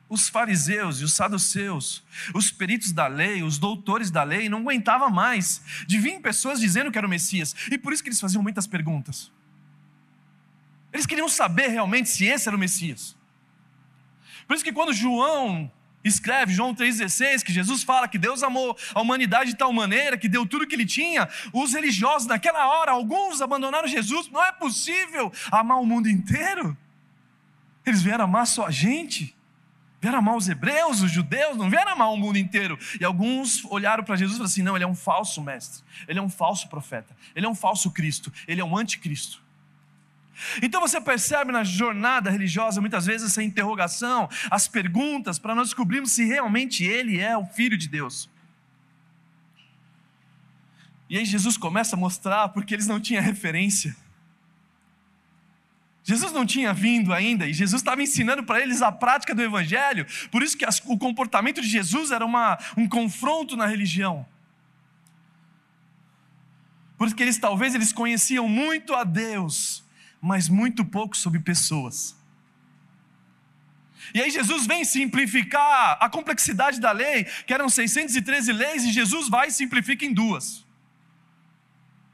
os 0.10 0.28
fariseus 0.28 1.00
e 1.00 1.06
os 1.06 1.14
saduceus, 1.14 2.04
os 2.34 2.52
peritos 2.52 2.92
da 2.92 3.08
lei, 3.08 3.42
os 3.42 3.58
doutores 3.58 4.12
da 4.12 4.24
lei, 4.24 4.50
não 4.50 4.60
aguentavam 4.60 5.10
mais 5.10 5.62
de 5.86 5.98
vir 5.98 6.20
pessoas 6.20 6.60
dizendo 6.60 6.92
que 6.92 6.98
era 6.98 7.08
o 7.08 7.10
Messias, 7.10 7.56
e 7.72 7.78
por 7.78 7.94
isso 7.94 8.04
que 8.04 8.10
eles 8.10 8.20
faziam 8.20 8.44
muitas 8.44 8.68
perguntas. 8.68 9.32
Eles 10.92 11.06
queriam 11.06 11.30
saber 11.30 11.68
realmente 11.68 12.10
se 12.10 12.26
esse 12.26 12.50
era 12.50 12.56
o 12.56 12.60
Messias. 12.60 13.16
Por 14.46 14.56
isso 14.56 14.64
que 14.64 14.74
quando 14.74 14.94
João 14.94 15.72
escreve, 16.08 16.54
João 16.54 16.74
3,16, 16.74 17.44
que 17.44 17.54
Jesus 17.54 17.84
fala 17.84 18.08
que 18.08 18.18
Deus 18.18 18.44
amou 18.44 18.78
a 18.94 19.02
humanidade 19.02 19.52
de 19.52 19.58
tal 19.58 19.72
maneira 19.74 20.18
que 20.18 20.30
deu 20.30 20.46
tudo 20.46 20.68
que 20.68 20.76
ele 20.76 20.86
tinha, 20.86 21.28
os 21.54 21.74
religiosos 21.74 22.28
naquela 22.28 22.68
hora, 22.68 22.92
alguns 22.92 23.42
abandonaram 23.42 23.88
Jesus, 23.88 24.30
não 24.30 24.44
é 24.44 24.52
possível 24.52 25.32
amar 25.52 25.80
o 25.80 25.86
mundo 25.86 26.10
inteiro. 26.10 26.78
Eles 27.86 28.02
vieram 28.02 28.26
amar 28.26 28.46
só 28.46 28.66
a 28.66 28.72
gente. 28.72 29.36
Vieram 30.00 30.20
amar 30.20 30.36
os 30.36 30.48
hebreus, 30.48 31.02
os 31.02 31.12
judeus, 31.12 31.58
não 31.58 31.70
vieram 31.70 31.92
amar 31.92 32.12
o 32.12 32.18
mundo 32.18 32.38
inteiro. 32.38 32.78
E 33.00 33.04
alguns 33.04 33.66
olharam 33.66 34.04
para 34.04 34.16
Jesus 34.16 34.36
e 34.36 34.38
falaram 34.38 34.52
assim: 34.52 34.62
não, 34.62 34.76
ele 34.76 34.84
é 34.84 34.88
um 34.88 34.96
falso 34.96 35.42
mestre, 35.42 35.84
ele 36.08 36.20
é 36.20 36.22
um 36.22 36.30
falso 36.30 36.70
profeta, 36.70 37.16
ele 37.36 37.46
é 37.46 37.50
um 37.50 37.56
falso 37.56 37.90
Cristo, 37.92 38.32
ele 38.48 38.62
é 38.62 38.66
um 38.66 38.78
anticristo. 38.78 39.42
Então 40.62 40.82
você 40.82 41.00
percebe 41.02 41.52
na 41.52 41.64
jornada 41.64 42.30
religiosa 42.30 42.80
muitas 42.80 43.06
vezes 43.06 43.32
essa 43.32 43.44
interrogação, 43.44 44.30
as 44.52 44.68
perguntas, 44.68 45.40
para 45.40 45.56
nós 45.56 45.70
descobrirmos 45.70 46.12
se 46.12 46.26
realmente 46.26 46.84
ele 46.84 47.20
é 47.20 47.38
o 47.38 47.46
Filho 47.46 47.78
de 47.78 47.88
Deus. 47.88 48.30
E 51.10 51.18
aí 51.18 51.26
Jesus 51.26 51.58
começa 51.58 51.96
a 51.96 52.00
mostrar 52.00 52.50
porque 52.50 52.74
eles 52.74 52.88
não 52.88 53.00
tinham 53.00 53.24
referência. 53.24 53.96
Jesus 56.04 56.32
não 56.32 56.46
tinha 56.46 56.74
vindo 56.74 57.14
ainda 57.14 57.46
e 57.46 57.54
Jesus 57.54 57.82
estava 57.82 58.02
ensinando 58.02 58.44
para 58.44 58.62
eles 58.62 58.82
a 58.82 58.92
prática 58.92 59.36
do 59.36 59.42
Evangelho, 59.42 60.06
por 60.32 60.42
isso 60.42 60.58
que 60.58 60.64
as, 60.64 60.82
o 60.86 60.98
comportamento 60.98 61.62
de 61.62 61.68
Jesus 61.68 62.12
era 62.12 62.26
uma, 62.26 62.58
um 62.78 62.88
confronto 62.88 63.58
na 63.58 63.66
religião. 63.66 64.26
Porque 66.98 67.22
eles 67.22 67.38
talvez 67.38 67.76
eles 67.76 67.92
conheciam 67.92 68.48
muito 68.48 68.96
a 68.96 69.04
Deus, 69.04 69.84
mas 70.22 70.50
muito 70.50 70.84
pouco 70.84 71.16
sobre 71.16 71.40
pessoas. 71.40 72.16
E 74.14 74.22
aí 74.22 74.32
Jesus 74.32 74.66
vem 74.66 74.86
simplificar 74.86 75.98
a 76.00 76.10
complexidade 76.10 76.80
da 76.80 76.92
lei, 76.92 77.26
que 77.46 77.54
eram 77.54 77.70
613 77.70 78.52
leis, 78.54 78.84
e 78.84 78.92
Jesus 78.92 79.30
vai 79.30 79.48
e 79.48 79.52
simplifica 79.52 80.06
em 80.06 80.14
duas. 80.14 80.66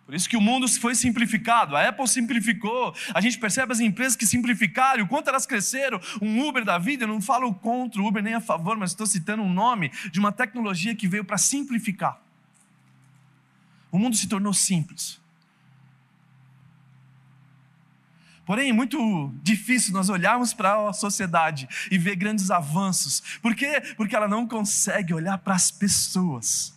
Por 0.05 0.13
isso 0.13 0.27
que 0.27 0.35
o 0.35 0.41
mundo 0.41 0.67
foi 0.67 0.95
simplificado, 0.95 1.77
a 1.77 1.87
Apple 1.87 2.07
simplificou, 2.07 2.93
a 3.13 3.21
gente 3.21 3.39
percebe 3.39 3.71
as 3.71 3.79
empresas 3.79 4.17
que 4.17 4.25
simplificaram, 4.25 5.03
o 5.03 5.07
quanto 5.07 5.29
elas 5.29 5.45
cresceram, 5.45 5.99
um 6.21 6.45
Uber 6.45 6.65
da 6.65 6.77
vida, 6.77 7.05
eu 7.05 7.07
não 7.07 7.21
falo 7.21 7.53
contra 7.53 8.01
o 8.01 8.05
Uber 8.05 8.21
nem 8.21 8.33
a 8.33 8.41
favor, 8.41 8.77
mas 8.77 8.91
estou 8.91 9.07
citando 9.07 9.41
um 9.43 9.51
nome 9.51 9.89
de 10.11 10.19
uma 10.19 10.31
tecnologia 10.31 10.93
que 10.93 11.07
veio 11.07 11.23
para 11.23 11.37
simplificar. 11.37 12.21
O 13.89 13.97
mundo 13.97 14.17
se 14.17 14.27
tornou 14.27 14.53
simples. 14.53 15.22
Porém, 18.45 18.69
é 18.69 18.73
muito 18.73 19.33
difícil 19.41 19.93
nós 19.93 20.09
olharmos 20.09 20.53
para 20.53 20.89
a 20.89 20.93
sociedade 20.93 21.67
e 21.89 21.97
ver 21.97 22.15
grandes 22.15 22.51
avanços. 22.51 23.21
Por 23.41 23.55
quê? 23.55 23.81
Porque 23.95 24.15
ela 24.15 24.27
não 24.27 24.47
consegue 24.47 25.13
olhar 25.13 25.37
para 25.37 25.55
as 25.55 25.71
pessoas. 25.71 26.73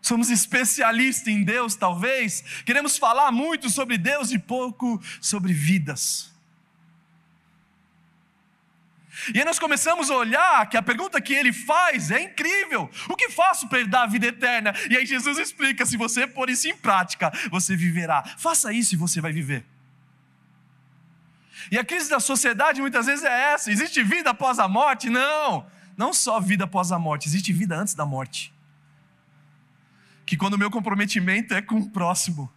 Somos 0.00 0.30
especialistas 0.30 1.26
em 1.26 1.42
Deus, 1.42 1.74
talvez. 1.74 2.62
Queremos 2.64 2.96
falar 2.96 3.32
muito 3.32 3.68
sobre 3.68 3.98
Deus 3.98 4.30
e 4.30 4.38
pouco 4.38 5.02
sobre 5.20 5.52
vidas. 5.52 6.35
E 9.34 9.38
aí 9.38 9.44
nós 9.44 9.58
começamos 9.58 10.10
a 10.10 10.16
olhar 10.16 10.68
que 10.68 10.76
a 10.76 10.82
pergunta 10.82 11.20
que 11.20 11.32
ele 11.32 11.52
faz 11.52 12.10
é 12.10 12.20
incrível. 12.20 12.90
O 13.08 13.16
que 13.16 13.30
faço 13.30 13.66
para 13.68 13.80
herdar 13.80 14.02
a 14.02 14.06
vida 14.06 14.26
eterna? 14.26 14.74
E 14.90 14.96
aí 14.96 15.06
Jesus 15.06 15.38
explica: 15.38 15.86
se 15.86 15.96
você 15.96 16.26
pôr 16.26 16.50
isso 16.50 16.68
em 16.68 16.76
prática, 16.76 17.32
você 17.50 17.74
viverá. 17.74 18.22
Faça 18.36 18.72
isso 18.72 18.94
e 18.94 18.98
você 18.98 19.20
vai 19.20 19.32
viver. 19.32 19.64
E 21.70 21.78
a 21.78 21.84
crise 21.84 22.10
da 22.10 22.20
sociedade 22.20 22.80
muitas 22.80 23.06
vezes 23.06 23.24
é 23.24 23.52
essa: 23.52 23.70
existe 23.70 24.02
vida 24.02 24.30
após 24.30 24.58
a 24.58 24.68
morte? 24.68 25.08
Não, 25.08 25.66
não 25.96 26.12
só 26.12 26.38
vida 26.38 26.64
após 26.64 26.92
a 26.92 26.98
morte, 26.98 27.26
existe 27.26 27.52
vida 27.52 27.74
antes 27.76 27.94
da 27.94 28.04
morte. 28.04 28.52
Que 30.26 30.36
quando 30.36 30.54
o 30.54 30.58
meu 30.58 30.70
comprometimento 30.70 31.54
é 31.54 31.62
com 31.62 31.76
o 31.76 31.90
próximo, 31.90 32.52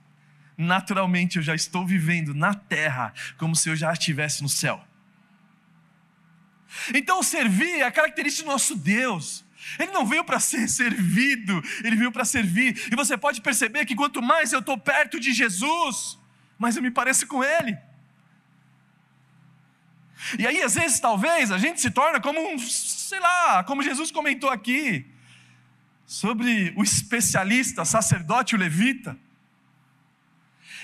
naturalmente 0.58 1.38
eu 1.38 1.44
já 1.44 1.56
estou 1.56 1.86
vivendo 1.86 2.34
na 2.34 2.54
terra 2.54 3.14
como 3.38 3.56
se 3.56 3.70
eu 3.70 3.76
já 3.76 3.94
estivesse 3.94 4.42
no 4.44 4.50
céu. 4.50 4.84
Então, 6.94 7.22
servir 7.24 7.80
é 7.80 7.84
a 7.84 7.92
característica 7.92 8.46
do 8.46 8.52
nosso 8.52 8.76
Deus. 8.76 9.46
Ele 9.78 9.92
não 9.92 10.06
veio 10.06 10.24
para 10.24 10.40
ser 10.40 10.68
servido, 10.70 11.62
ele 11.84 11.96
veio 11.96 12.12
para 12.12 12.26
servir. 12.26 12.88
E 12.92 12.96
você 12.96 13.18
pode 13.18 13.42
perceber 13.42 13.86
que 13.86 13.96
quanto 13.96 14.22
mais 14.22 14.54
eu 14.54 14.60
estou 14.60 14.78
perto 14.78 15.20
de 15.20 15.34
Jesus, 15.34 16.18
mais 16.58 16.76
eu 16.76 16.82
me 16.82 16.92
pareço 16.92 17.28
com 17.28 17.44
Ele. 17.44 17.78
E 20.38 20.46
aí, 20.46 20.62
às 20.62 20.76
vezes, 20.76 21.00
talvez, 21.00 21.52
a 21.52 21.58
gente 21.58 21.80
se 21.80 21.90
torna 21.90 22.20
como 22.20 22.40
um, 22.40 22.60
sei 22.60 23.20
lá, 23.20 23.64
como 23.64 23.82
Jesus 23.82 24.12
comentou 24.12 24.50
aqui, 24.50 25.06
sobre 26.06 26.74
o 26.76 26.84
especialista, 26.84 27.86
sacerdote, 27.86 28.56
o 28.56 28.58
levita. 28.58 29.18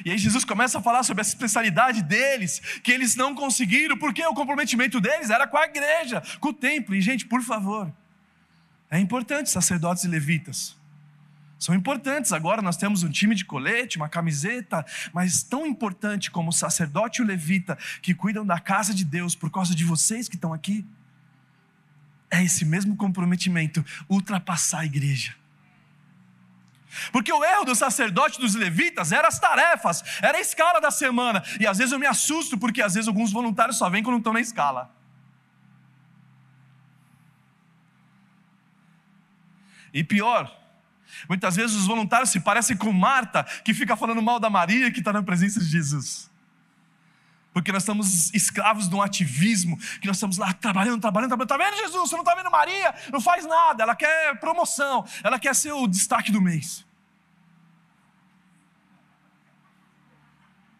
E 0.04 0.12
aí 0.12 0.18
Jesus 0.18 0.44
começa 0.44 0.80
a 0.80 0.82
falar 0.82 1.04
sobre 1.04 1.22
a 1.22 1.26
especialidade 1.26 2.02
deles, 2.02 2.60
que 2.84 2.92
eles 2.92 3.16
não 3.16 3.36
conseguiram, 3.36 3.98
porque 3.98 4.26
o 4.26 4.34
comprometimento 4.34 5.00
deles 5.00 5.30
era 5.30 5.48
com 5.48 5.58
a 5.58 5.66
igreja, 5.66 6.22
com 6.40 6.50
o 6.50 6.54
templo. 6.54 6.96
E, 6.96 7.02
gente, 7.02 7.26
por 7.26 7.42
favor, 7.42 7.92
é 8.90 9.00
importante 9.00 9.50
sacerdotes 9.50 10.04
e 10.04 10.08
levitas. 10.08 10.76
São 11.58 11.74
importantes. 11.74 12.32
Agora 12.34 12.62
nós 12.62 12.78
temos 12.78 13.04
um 13.04 13.10
time 13.10 13.34
de 13.34 13.46
colete, 13.46 13.98
uma 13.98 14.10
camiseta, 14.10 14.86
mas 15.14 15.42
tão 15.42 15.66
importante 15.66 16.30
como 16.30 16.50
o 16.50 16.54
sacerdote 16.54 17.22
e 17.22 17.24
o 17.24 17.28
levita 17.28 17.78
que 18.02 18.14
cuidam 18.14 18.46
da 18.46 18.60
casa 18.60 18.94
de 18.94 19.06
Deus 19.06 19.36
por 19.36 19.50
causa 19.50 19.74
de 19.74 19.84
vocês 19.84 20.28
que 20.28 20.36
estão 20.36 20.54
aqui. 20.54 20.86
É 22.30 22.44
esse 22.44 22.66
mesmo 22.66 22.96
comprometimento 22.96 23.86
ultrapassar 24.10 24.80
a 24.80 24.86
igreja. 24.86 25.36
Porque 27.12 27.32
o 27.32 27.44
erro 27.44 27.66
do 27.66 27.76
sacerdote 27.76 28.40
dos 28.40 28.56
levitas 28.56 29.12
era 29.12 29.28
as 29.28 29.40
tarefas, 29.40 30.04
era 30.22 30.38
a 30.38 30.42
escala 30.42 30.80
da 30.80 30.92
semana. 30.92 31.44
E 31.60 31.68
às 31.68 31.78
vezes 31.78 31.92
eu 31.92 32.00
me 32.00 32.08
assusto, 32.08 32.58
porque 32.58 32.82
às 32.82 32.94
vezes 32.94 33.08
alguns 33.08 33.32
voluntários 33.32 33.78
só 33.78 33.90
vêm 33.90 34.04
quando 34.04 34.18
estão 34.18 34.34
na 34.34 34.42
escala. 34.42 34.94
E 39.94 40.04
pior, 40.04 40.54
muitas 41.30 41.56
vezes 41.56 41.76
os 41.76 41.86
voluntários 41.86 42.30
se 42.30 42.42
parecem 42.42 42.76
com 42.76 42.92
Marta, 42.92 43.44
que 43.64 43.74
fica 43.74 43.96
falando 43.96 44.22
mal 44.22 44.40
da 44.40 44.50
Maria 44.50 44.92
que 44.92 45.00
está 45.00 45.14
na 45.14 45.24
presença 45.24 45.60
de 45.60 45.66
Jesus. 45.66 46.30
Porque 47.56 47.72
nós 47.72 47.84
estamos 47.84 48.34
escravos 48.34 48.90
de 48.90 48.94
um 48.94 49.02
ativismo, 49.02 49.78
que 50.02 50.08
nós 50.08 50.18
estamos 50.18 50.38
lá 50.38 50.52
trabalhando, 50.52 51.00
trabalhando, 51.00 51.30
trabalhando. 51.30 51.54
Está 51.54 51.58
vendo 51.58 51.78
Jesus? 51.78 52.10
Você 52.10 52.16
não 52.18 52.22
está 52.22 52.36
vendo 52.36 52.52
Maria? 52.52 52.94
Não 53.14 53.22
faz 53.22 53.46
nada. 53.46 53.82
Ela 53.82 53.96
quer 53.96 54.38
promoção, 54.42 55.06
ela 55.24 55.40
quer 55.40 55.56
ser 55.56 55.72
o 55.72 55.88
destaque 55.88 56.34
do 56.34 56.42
mês. 56.42 56.86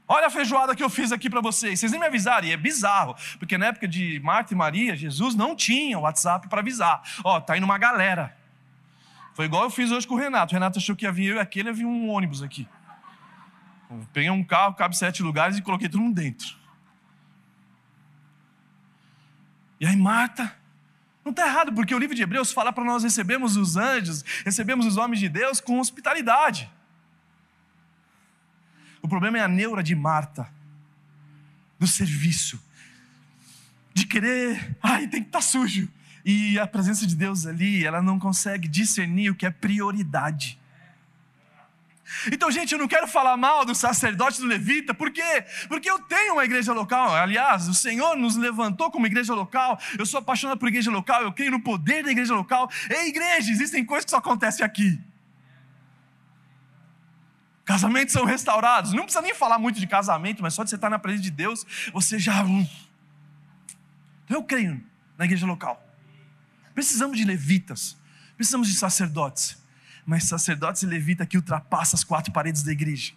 Olha 0.06 0.28
a 0.28 0.30
feijoada 0.30 0.76
que 0.76 0.84
eu 0.84 0.90
fiz 0.90 1.14
aqui 1.14 1.30
para 1.30 1.40
vocês. 1.40 1.80
Vocês 1.80 1.94
nem 1.94 2.02
me 2.02 2.08
avisaram, 2.08 2.46
e 2.46 2.52
é 2.52 2.58
bizarro, 2.58 3.16
porque 3.40 3.58
na 3.58 3.68
época 3.68 3.88
de 3.88 4.20
Marta 4.20 4.54
e 4.54 4.58
Maria, 4.58 4.98
Jesus 4.98 5.34
não 5.34 5.56
tinha 5.56 5.98
WhatsApp 5.98 6.50
para 6.50 6.60
avisar. 6.60 7.02
Ó, 7.24 7.40
tá 7.40 7.56
indo 7.56 7.64
uma 7.64 7.78
galera. 7.78 8.36
Foi 9.34 9.46
igual 9.46 9.64
eu 9.64 9.70
fiz 9.70 9.92
hoje 9.92 10.06
com 10.06 10.16
o 10.16 10.18
Renato. 10.18 10.54
O 10.54 10.56
Renato 10.56 10.78
achou 10.78 10.94
que 10.94 11.06
ia 11.06 11.12
vir 11.14 11.28
eu 11.28 11.36
e 11.38 11.40
aquele, 11.40 11.70
ia 11.70 11.74
vir 11.74 11.86
um 11.86 12.10
ônibus 12.10 12.44
aqui. 12.44 12.68
Eu 13.90 14.06
peguei 14.12 14.30
um 14.30 14.44
carro, 14.44 14.74
cabe 14.74 14.98
sete 14.98 15.24
lugares 15.24 15.58
e 15.58 15.62
coloquei 15.62 15.88
todo 15.88 16.02
mundo 16.02 16.16
dentro. 16.16 16.65
E 19.80 19.86
aí 19.86 19.96
Marta, 19.96 20.56
não 21.24 21.32
está 21.32 21.48
errado, 21.48 21.74
porque 21.74 21.94
o 21.94 21.98
livro 21.98 22.16
de 22.16 22.22
Hebreus 22.22 22.52
fala 22.52 22.72
para 22.72 22.84
nós 22.84 23.04
recebemos 23.04 23.58
os 23.58 23.76
anjos, 23.76 24.24
recebemos 24.46 24.86
os 24.86 24.96
homens 24.96 25.20
de 25.20 25.28
Deus 25.28 25.60
com 25.60 25.80
hospitalidade. 25.80 26.70
O 29.02 29.08
problema 29.08 29.38
é 29.38 29.42
a 29.42 29.48
neura 29.48 29.82
de 29.82 29.96
Marta, 29.96 30.48
do 31.80 31.88
serviço, 31.88 32.60
de 33.94 34.06
querer, 34.06 34.78
ai, 34.82 35.08
tem 35.08 35.22
que 35.22 35.30
estar 35.30 35.40
tá 35.40 35.46
sujo. 35.46 35.90
E 36.24 36.58
a 36.58 36.66
presença 36.66 37.06
de 37.06 37.16
Deus 37.16 37.46
ali, 37.46 37.86
ela 37.86 38.02
não 38.02 38.18
consegue 38.18 38.68
discernir 38.68 39.30
o 39.30 39.36
que 39.36 39.46
é 39.46 39.52
prioridade. 39.52 40.60
Então, 42.32 42.52
gente, 42.52 42.72
eu 42.72 42.78
não 42.78 42.88
quero 42.88 43.08
falar 43.08 43.36
mal 43.36 43.66
do 43.66 43.74
sacerdote 43.74 44.40
do 44.40 44.46
levita, 44.46 44.94
por 44.94 45.12
quê? 45.12 45.44
Porque 45.68 45.90
eu 45.90 46.00
tenho 46.00 46.34
uma 46.34 46.46
igreja 46.46 46.72
local. 46.72 47.14
Aliás, 47.16 47.68
o 47.68 47.74
Senhor 47.74 48.16
nos 48.16 48.36
levantou 48.36 48.92
como 48.92 49.08
igreja 49.08 49.34
local. 49.34 49.80
Eu 49.98 50.06
sou 50.06 50.20
apaixonado 50.20 50.60
por 50.60 50.68
igreja 50.68 50.92
local, 50.92 51.24
eu 51.24 51.34
creio 51.34 51.52
no 51.52 51.62
poder 51.62 52.04
da 52.04 52.12
igreja 52.12 52.36
local. 52.36 52.70
Ei, 52.90 53.08
igreja, 53.08 53.52
existem 53.52 53.84
coisas 53.84 54.06
que 54.06 54.12
só 54.12 54.18
acontecem 54.18 54.64
aqui. 54.64 55.02
Casamentos 57.64 58.14
são 58.14 58.24
restaurados. 58.24 58.94
Não 58.94 59.04
precisa 59.04 59.24
nem 59.24 59.34
falar 59.34 59.58
muito 59.58 59.80
de 59.80 59.88
casamento, 59.88 60.44
mas 60.44 60.54
só 60.54 60.64
de 60.64 60.70
você 60.70 60.76
estar 60.76 60.90
na 60.90 61.00
presença 61.00 61.24
de 61.24 61.32
Deus, 61.32 61.66
você 61.92 62.20
já. 62.20 62.42
Então, 64.26 64.38
eu 64.38 64.44
creio 64.44 64.82
na 65.18 65.26
igreja 65.26 65.48
local. 65.48 65.84
Precisamos 66.76 67.18
de 67.18 67.24
levitas, 67.24 67.98
precisamos 68.38 68.68
de 68.68 68.76
sacerdotes 68.76 69.65
mas 70.06 70.26
sacerdotes 70.26 70.84
e 70.84 70.86
levita 70.86 71.26
que 71.26 71.38
ultrapassa 71.38 71.96
as 71.96 72.04
quatro 72.04 72.32
paredes 72.32 72.64
da 72.64 72.72
igreja. 72.72 73.14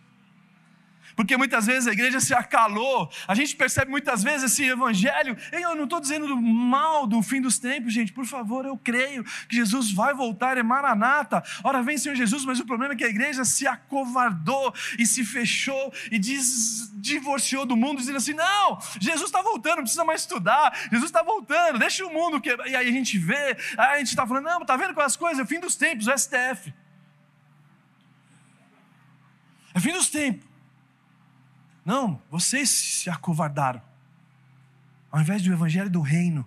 Porque 1.18 1.36
muitas 1.36 1.66
vezes 1.66 1.88
a 1.88 1.92
igreja 1.92 2.20
se 2.20 2.32
acalou, 2.32 3.10
a 3.26 3.34
gente 3.34 3.56
percebe 3.56 3.90
muitas 3.90 4.22
vezes 4.22 4.52
esse 4.52 4.62
evangelho. 4.64 5.36
Eu 5.50 5.74
não 5.74 5.82
estou 5.82 5.98
dizendo 5.98 6.28
do 6.28 6.40
mal 6.40 7.08
do 7.08 7.20
fim 7.22 7.40
dos 7.40 7.58
tempos, 7.58 7.92
gente, 7.92 8.12
por 8.12 8.24
favor, 8.24 8.64
eu 8.64 8.78
creio 8.78 9.24
que 9.48 9.56
Jesus 9.56 9.90
vai 9.90 10.14
voltar, 10.14 10.56
é 10.56 10.62
maranata. 10.62 11.42
Ora 11.64 11.82
vem, 11.82 11.98
Senhor 11.98 12.14
Jesus, 12.14 12.44
mas 12.44 12.60
o 12.60 12.64
problema 12.64 12.94
é 12.94 12.96
que 12.96 13.02
a 13.02 13.08
igreja 13.08 13.44
se 13.44 13.66
acovardou 13.66 14.72
e 14.96 15.04
se 15.04 15.24
fechou 15.24 15.92
e 16.08 16.20
diz, 16.20 16.88
divorciou 16.94 17.66
do 17.66 17.74
mundo, 17.74 17.98
dizendo 17.98 18.18
assim: 18.18 18.34
não, 18.34 18.78
Jesus 19.00 19.26
está 19.28 19.42
voltando, 19.42 19.78
não 19.78 19.82
precisa 19.82 20.04
mais 20.04 20.20
estudar, 20.20 20.72
Jesus 20.82 21.06
está 21.06 21.24
voltando, 21.24 21.80
deixa 21.80 22.06
o 22.06 22.14
mundo 22.14 22.40
quebrar. 22.40 22.68
E 22.68 22.76
aí 22.76 22.88
a 22.88 22.92
gente 22.92 23.18
vê, 23.18 23.56
aí 23.76 23.96
a 23.96 23.98
gente 23.98 24.10
está 24.10 24.24
falando: 24.24 24.44
não, 24.44 24.62
está 24.62 24.76
vendo 24.76 24.94
com 24.94 25.00
as 25.00 25.16
coisas, 25.16 25.40
é 25.40 25.42
o 25.42 25.46
fim 25.46 25.58
dos 25.58 25.74
tempos, 25.74 26.06
o 26.06 26.16
STF. 26.16 26.72
É 29.74 29.80
fim 29.80 29.92
dos 29.92 30.08
tempos. 30.08 30.47
Não, 31.88 32.20
vocês 32.30 32.68
se 32.68 33.08
acovardaram. 33.08 33.80
Ao 35.10 35.22
invés 35.22 35.40
do 35.40 35.50
evangelho 35.50 35.88
do 35.88 36.02
reino 36.02 36.46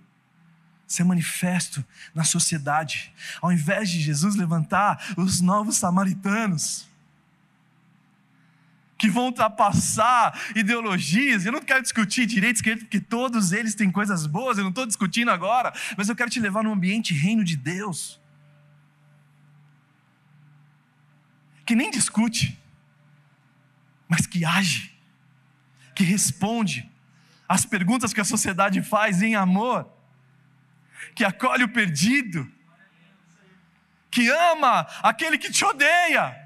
ser 0.85 1.03
manifesto 1.03 1.83
na 2.13 2.23
sociedade, 2.23 3.11
ao 3.41 3.51
invés 3.51 3.89
de 3.89 3.99
Jesus 3.99 4.35
levantar 4.35 5.15
os 5.17 5.41
novos 5.41 5.77
samaritanos, 5.77 6.87
que 8.99 9.09
vão 9.09 9.25
ultrapassar 9.25 10.39
ideologias. 10.55 11.43
Eu 11.43 11.53
não 11.53 11.61
quero 11.63 11.81
discutir 11.81 12.27
direito 12.27 12.57
esquerda, 12.57 12.81
porque 12.81 13.01
todos 13.01 13.51
eles 13.51 13.73
têm 13.73 13.89
coisas 13.89 14.27
boas, 14.27 14.59
eu 14.59 14.63
não 14.63 14.69
estou 14.69 14.85
discutindo 14.85 15.31
agora, 15.31 15.73
mas 15.97 16.07
eu 16.07 16.15
quero 16.15 16.29
te 16.29 16.39
levar 16.39 16.63
num 16.63 16.73
ambiente 16.73 17.15
reino 17.15 17.43
de 17.43 17.57
Deus. 17.57 18.21
Que 21.65 21.75
nem 21.75 21.89
discute, 21.89 22.61
mas 24.07 24.27
que 24.27 24.45
age 24.45 24.90
que 25.95 26.03
responde 26.03 26.89
às 27.47 27.65
perguntas 27.65 28.13
que 28.13 28.21
a 28.21 28.25
sociedade 28.25 28.81
faz 28.81 29.21
em 29.21 29.35
amor, 29.35 29.91
que 31.13 31.23
acolhe 31.23 31.63
o 31.63 31.69
perdido, 31.69 32.49
que 34.09 34.29
ama 34.29 34.87
aquele 35.01 35.37
que 35.37 35.51
te 35.51 35.63
odeia, 35.65 36.37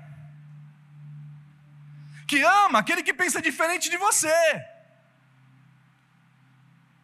que 2.28 2.42
ama 2.42 2.80
aquele 2.80 3.04
que 3.04 3.14
pensa 3.14 3.42
diferente 3.42 3.90
de 3.90 3.98
você. 3.98 4.66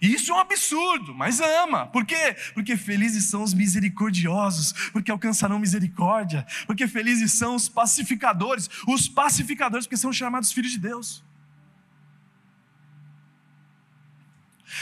Isso 0.01 0.32
é 0.32 0.36
um 0.36 0.39
absurdo, 0.39 1.13
mas 1.13 1.39
ama. 1.39 1.86
Por 1.86 2.04
quê? 2.04 2.36
Porque 2.56 2.75
felizes 2.75 3.25
são 3.25 3.43
os 3.43 3.54
misericordiosos, 3.54 4.73
porque 4.91 5.12
alcançarão 5.12 5.60
misericórdia. 5.60 6.43
Porque 6.65 6.88
felizes 6.88 7.34
são 7.34 7.54
os 7.54 7.69
pacificadores, 7.69 8.67
os 8.88 9.08
pacificadores, 9.08 9.86
porque 9.86 9.97
são 9.97 10.12
chamados 10.12 10.51
filhos 10.51 10.71
de 10.71 10.80
Deus. 10.80 11.23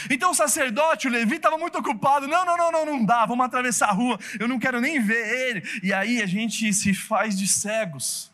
Então 0.08 0.30
o 0.30 0.34
sacerdote, 0.34 1.08
o 1.08 1.10
Levi, 1.10 1.36
estava 1.36 1.58
muito 1.58 1.78
ocupado. 1.78 2.26
Não, 2.26 2.44
não, 2.44 2.56
não, 2.56 2.72
não, 2.72 2.86
não 2.86 3.04
dá, 3.04 3.26
vamos 3.26 3.44
atravessar 3.44 3.88
a 3.88 3.92
rua, 3.92 4.18
eu 4.38 4.48
não 4.48 4.58
quero 4.58 4.80
nem 4.80 5.00
ver 5.00 5.48
ele. 5.48 5.80
E 5.82 5.92
aí 5.92 6.22
a 6.22 6.26
gente 6.26 6.72
se 6.72 6.94
faz 6.94 7.36
de 7.36 7.46
cegos. 7.46 8.30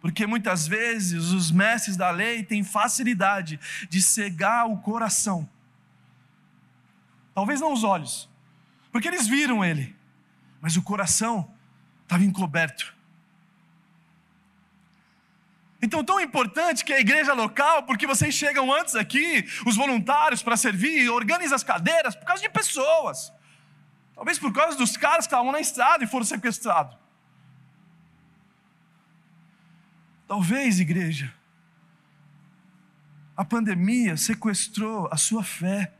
Porque 0.00 0.26
muitas 0.26 0.66
vezes 0.66 1.32
os 1.32 1.50
mestres 1.50 1.96
da 1.96 2.10
lei 2.10 2.42
têm 2.44 2.62
facilidade 2.62 3.58
de 3.88 4.00
cegar 4.00 4.70
o 4.70 4.78
coração. 4.78 5.48
Talvez 7.34 7.60
não 7.60 7.72
os 7.72 7.84
olhos, 7.84 8.28
porque 8.90 9.08
eles 9.08 9.26
viram 9.26 9.62
ele, 9.62 9.94
mas 10.60 10.76
o 10.76 10.82
coração 10.82 11.50
estava 12.02 12.24
encoberto. 12.24 12.95
Então, 15.86 16.02
tão 16.02 16.20
importante 16.20 16.84
que 16.84 16.92
a 16.92 16.98
igreja 16.98 17.32
local, 17.32 17.84
porque 17.84 18.08
vocês 18.08 18.34
chegam 18.34 18.74
antes 18.74 18.96
aqui, 18.96 19.46
os 19.64 19.76
voluntários 19.76 20.42
para 20.42 20.56
servir, 20.56 21.08
organiza 21.10 21.54
as 21.54 21.62
cadeiras 21.62 22.16
por 22.16 22.24
causa 22.24 22.42
de 22.42 22.48
pessoas. 22.48 23.32
Talvez 24.12 24.36
por 24.36 24.52
causa 24.52 24.76
dos 24.76 24.96
caras 24.96 25.28
que 25.28 25.32
estavam 25.32 25.52
na 25.52 25.60
estrada 25.60 26.02
e 26.02 26.06
foram 26.08 26.26
sequestrados. 26.26 26.96
Talvez, 30.26 30.80
igreja, 30.80 31.32
a 33.36 33.44
pandemia 33.44 34.16
sequestrou 34.16 35.08
a 35.12 35.16
sua 35.16 35.44
fé. 35.44 35.94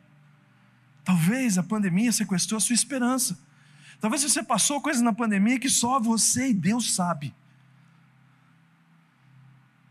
Talvez 1.05 1.59
a 1.59 1.62
pandemia 1.62 2.11
sequestrou 2.11 2.59
a 2.59 2.61
sua 2.61 2.75
esperança. 2.75 3.38
Talvez 4.01 4.25
você 4.25 4.42
passou 4.42 4.81
coisas 4.81 5.01
na 5.01 5.12
pandemia 5.12 5.61
que 5.61 5.70
só 5.70 6.01
você 6.01 6.49
e 6.49 6.55
Deus 6.55 6.92
sabe. 6.92 7.33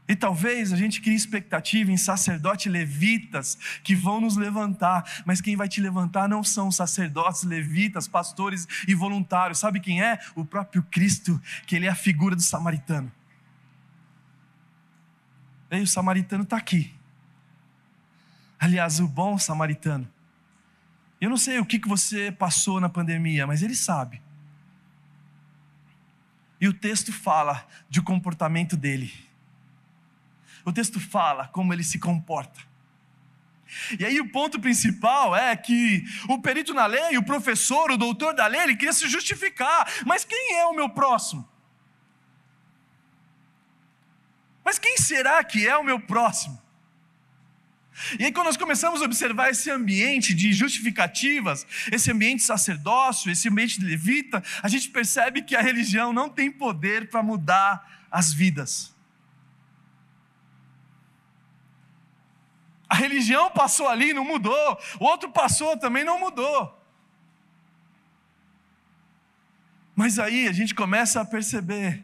E 0.08 0.16
talvez 0.16 0.72
a 0.72 0.76
gente 0.76 1.02
crie 1.02 1.16
expectativa 1.16 1.92
em 1.92 1.98
sacerdotes 1.98 2.72
levitas 2.72 3.58
que 3.84 3.96
vão 3.96 4.22
nos 4.22 4.38
levantar, 4.38 5.24
mas 5.26 5.42
quem 5.42 5.56
vai 5.56 5.68
te 5.68 5.82
levantar 5.82 6.30
não 6.30 6.44
são 6.44 6.72
sacerdotes 6.72 7.44
levitas, 7.44 8.08
pastores 8.08 8.68
e 8.88 8.94
voluntários. 8.94 9.58
Sabe 9.58 9.80
quem 9.80 10.04
é? 10.04 10.20
O 10.36 10.46
próprio 10.46 10.84
Cristo, 10.84 11.42
que 11.66 11.76
ele 11.76 11.88
é 11.88 11.90
a 11.90 11.96
figura 11.96 12.36
do 12.36 12.42
samaritano. 12.42 13.12
E 15.72 15.82
o 15.82 15.88
samaritano 15.88 16.44
está 16.44 16.58
aqui. 16.58 16.94
Aliás, 18.60 19.00
o 19.00 19.08
bom 19.08 19.40
samaritano. 19.40 20.08
Eu 21.20 21.32
não 21.32 21.38
sei 21.38 21.58
o 21.58 21.66
que 21.66 21.80
você 21.88 22.32
passou 22.32 22.80
na 22.80 22.90
pandemia, 22.90 23.48
mas 23.48 23.64
ele 23.64 23.76
sabe. 23.76 24.22
E 26.62 26.68
o 26.68 26.74
texto 26.74 27.12
fala 27.12 27.68
de 27.90 28.02
comportamento 28.04 28.78
dele 28.78 29.25
o 30.66 30.74
texto 30.74 31.00
fala 31.00 31.48
como 31.50 31.72
ele 31.72 31.84
se 31.84 32.00
comporta. 32.00 32.60
E 34.00 34.06
aí 34.06 34.20
o 34.20 34.30
ponto 34.30 34.60
principal 34.60 35.36
é 35.36 35.56
que 35.56 36.04
o 36.28 36.42
perito 36.42 36.74
na 36.74 36.86
lei, 36.86 37.18
o 37.18 37.24
professor, 37.24 37.92
o 37.92 37.98
doutor 37.98 38.34
da 38.34 38.48
lei, 38.48 38.62
ele 38.62 38.76
queria 38.76 38.94
se 38.94 39.08
justificar. 39.08 39.88
Mas 40.06 40.26
quem 40.26 40.58
é 40.58 40.66
o 40.66 40.74
meu 40.74 40.90
próximo? 40.90 41.48
Mas 44.64 44.80
quem 44.80 44.98
será 44.98 45.44
que 45.44 45.68
é 45.68 45.78
o 45.78 45.84
meu 45.84 46.00
próximo? 46.00 46.60
E 48.20 48.26
aí, 48.26 48.32
quando 48.32 48.48
nós 48.48 48.58
começamos 48.58 49.02
a 49.02 49.06
observar 49.06 49.50
esse 49.50 49.72
ambiente 49.72 50.34
de 50.34 50.52
justificativas, 50.52 51.66
esse 51.92 52.12
ambiente 52.12 52.44
sacerdócio, 52.44 53.32
esse 53.32 53.48
ambiente 53.48 53.80
de 53.80 53.86
levita, 53.86 54.44
a 54.62 54.68
gente 54.68 54.90
percebe 54.90 55.42
que 55.42 55.56
a 55.56 55.62
religião 55.62 56.12
não 56.12 56.28
tem 56.28 56.52
poder 56.52 57.10
para 57.10 57.24
mudar 57.24 58.08
as 58.12 58.34
vidas. 58.34 58.95
A 62.88 62.96
religião 62.96 63.50
passou 63.52 63.88
ali, 63.88 64.14
não 64.14 64.24
mudou. 64.24 64.80
O 65.00 65.06
outro 65.06 65.30
passou, 65.32 65.78
também 65.78 66.04
não 66.04 66.20
mudou. 66.20 66.82
Mas 69.96 70.20
aí 70.20 70.48
a 70.48 70.52
gente 70.52 70.76
começa 70.76 71.22
a 71.22 71.26
perceber 71.26 72.04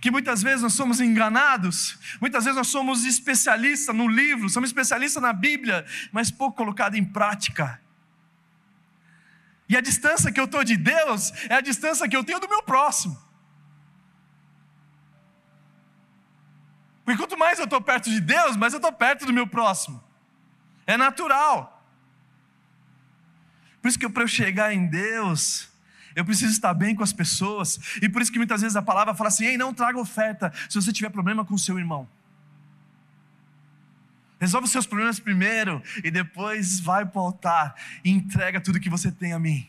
que 0.00 0.10
muitas 0.10 0.42
vezes 0.42 0.62
nós 0.62 0.74
somos 0.74 1.00
enganados, 1.00 1.98
muitas 2.20 2.44
vezes 2.44 2.56
nós 2.56 2.68
somos 2.68 3.04
especialistas 3.04 3.94
no 3.94 4.08
livro, 4.08 4.48
somos 4.48 4.68
especialistas 4.68 5.22
na 5.22 5.32
Bíblia, 5.32 5.84
mas 6.12 6.30
pouco 6.30 6.56
colocado 6.56 6.94
em 6.94 7.04
prática. 7.04 7.80
E 9.68 9.76
a 9.76 9.80
distância 9.80 10.30
que 10.30 10.38
eu 10.38 10.44
estou 10.44 10.62
de 10.62 10.76
Deus 10.76 11.32
é 11.48 11.54
a 11.54 11.60
distância 11.60 12.08
que 12.08 12.16
eu 12.16 12.22
tenho 12.22 12.38
do 12.38 12.48
meu 12.48 12.62
próximo. 12.62 13.23
Porque 17.04 17.18
quanto 17.18 17.38
mais 17.38 17.58
eu 17.58 17.64
estou 17.64 17.80
perto 17.80 18.08
de 18.08 18.20
Deus, 18.20 18.56
mais 18.56 18.72
eu 18.72 18.78
estou 18.78 18.92
perto 18.92 19.26
do 19.26 19.32
meu 19.32 19.46
próximo. 19.46 20.02
É 20.86 20.96
natural. 20.96 21.70
Por 23.82 23.88
isso 23.88 23.98
que 23.98 24.08
para 24.08 24.22
eu 24.22 24.28
chegar 24.28 24.72
em 24.72 24.86
Deus, 24.86 25.68
eu 26.16 26.24
preciso 26.24 26.52
estar 26.52 26.72
bem 26.72 26.94
com 26.94 27.02
as 27.02 27.12
pessoas. 27.12 27.78
E 28.00 28.08
por 28.08 28.22
isso 28.22 28.32
que 28.32 28.38
muitas 28.38 28.62
vezes 28.62 28.76
a 28.76 28.82
palavra 28.82 29.14
fala 29.14 29.28
assim: 29.28 29.44
ei, 29.44 29.58
não 29.58 29.74
traga 29.74 29.98
oferta 29.98 30.52
se 30.68 30.80
você 30.80 30.92
tiver 30.92 31.10
problema 31.10 31.44
com 31.44 31.54
o 31.54 31.58
seu 31.58 31.78
irmão. 31.78 32.08
Resolve 34.40 34.66
os 34.66 34.72
seus 34.72 34.86
problemas 34.86 35.20
primeiro 35.20 35.82
e 36.02 36.10
depois 36.10 36.80
vai 36.80 37.04
para 37.06 37.20
o 37.20 37.24
altar 37.26 37.74
e 38.04 38.10
entrega 38.10 38.60
tudo 38.60 38.80
que 38.80 38.90
você 38.90 39.10
tem 39.10 39.32
a 39.32 39.38
mim. 39.38 39.68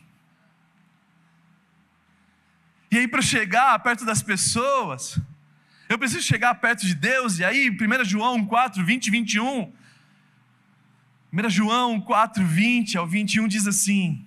E 2.90 2.98
aí, 2.98 3.08
para 3.08 3.20
chegar 3.20 3.78
perto 3.80 4.04
das 4.04 4.22
pessoas, 4.22 5.18
eu 5.88 5.98
preciso 5.98 6.22
chegar 6.22 6.54
perto 6.56 6.84
de 6.84 6.94
Deus, 6.94 7.38
e 7.38 7.44
aí, 7.44 7.70
1 7.70 8.04
João 8.04 8.44
4, 8.44 8.84
20 8.84 9.06
e 9.06 9.10
21. 9.10 9.72
1 11.32 11.50
João 11.50 12.00
4, 12.00 12.44
20 12.44 12.98
ao 12.98 13.06
21 13.06 13.46
diz 13.46 13.66
assim: 13.66 14.24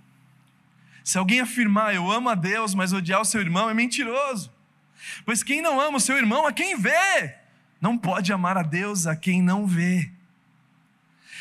Se 1.03 1.17
alguém 1.17 1.41
afirmar 1.41 1.93
eu 1.93 2.09
amo 2.09 2.29
a 2.29 2.35
Deus, 2.35 2.73
mas 2.73 2.93
odiar 2.93 3.21
o 3.21 3.25
seu 3.25 3.41
irmão, 3.41 3.69
é 3.69 3.73
mentiroso. 3.73 4.51
Pois 5.25 5.43
quem 5.43 5.61
não 5.61 5.79
ama 5.79 5.97
o 5.97 6.01
seu 6.01 6.17
irmão, 6.17 6.45
a 6.45 6.53
quem 6.53 6.77
vê, 6.77 7.35
não 7.81 7.97
pode 7.97 8.31
amar 8.31 8.57
a 8.57 8.63
Deus 8.63 9.07
a 9.07 9.15
quem 9.15 9.41
não 9.41 9.65
vê. 9.65 10.11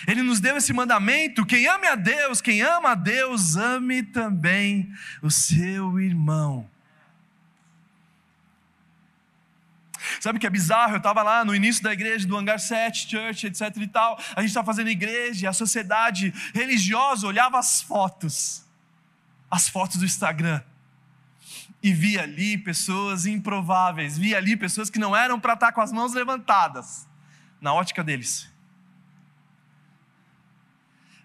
Ele 0.07 0.23
nos 0.23 0.41
deu 0.41 0.57
esse 0.57 0.73
mandamento: 0.73 1.47
quem 1.47 1.67
ame 1.67 1.87
a 1.87 1.95
Deus, 1.95 2.41
quem 2.41 2.61
ama 2.63 2.91
a 2.91 2.95
Deus, 2.95 3.57
ame 3.57 4.03
também 4.03 4.93
o 5.23 5.31
seu 5.31 6.01
irmão. 6.01 6.69
Sabe 10.21 10.39
o 10.39 10.41
que 10.41 10.47
é 10.47 10.51
bizarro? 10.51 10.95
Eu 10.95 10.99
estava 10.99 11.23
lá 11.23 11.45
no 11.45 11.55
início 11.55 11.83
da 11.83 11.93
igreja, 11.93 12.27
do 12.27 12.37
Hangar 12.37 12.59
7 12.59 13.09
Church, 13.09 13.47
etc 13.47 13.77
e 13.77 13.87
tal. 13.87 14.19
A 14.35 14.41
gente 14.41 14.51
estava 14.51 14.67
fazendo 14.67 14.91
igreja 14.91 15.49
a 15.49 15.53
sociedade 15.53 16.33
religiosa 16.55 17.27
olhava 17.27 17.59
as 17.59 17.81
fotos, 17.81 18.65
as 19.51 19.69
fotos 19.69 19.99
do 19.99 20.05
Instagram. 20.05 20.63
E 21.81 21.93
via 21.93 22.23
ali 22.23 22.59
pessoas 22.59 23.25
improváveis, 23.25 24.19
via 24.19 24.37
ali 24.37 24.57
pessoas 24.57 24.91
que 24.91 24.99
não 24.99 25.15
eram 25.15 25.39
para 25.39 25.55
estar 25.55 25.71
com 25.71 25.81
as 25.81 25.93
mãos 25.93 26.13
levantadas, 26.13 27.07
na 27.61 27.73
ótica 27.73 28.03
deles. 28.03 28.51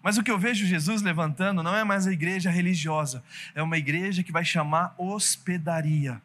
Mas 0.04 0.18
o 0.18 0.24
que 0.24 0.30
eu 0.30 0.38
vejo 0.38 0.68
Jesus 0.68 1.02
levantando 1.02 1.64
não 1.64 1.76
é 1.76 1.84
mais 1.84 2.06
a 2.06 2.12
igreja 2.12 2.52
religiosa, 2.52 3.24
é 3.56 3.64
uma 3.64 3.78
igreja 3.78 4.22
que 4.22 4.32
vai 4.32 4.46
chamar 4.46 4.94
hospedaria 4.98 6.22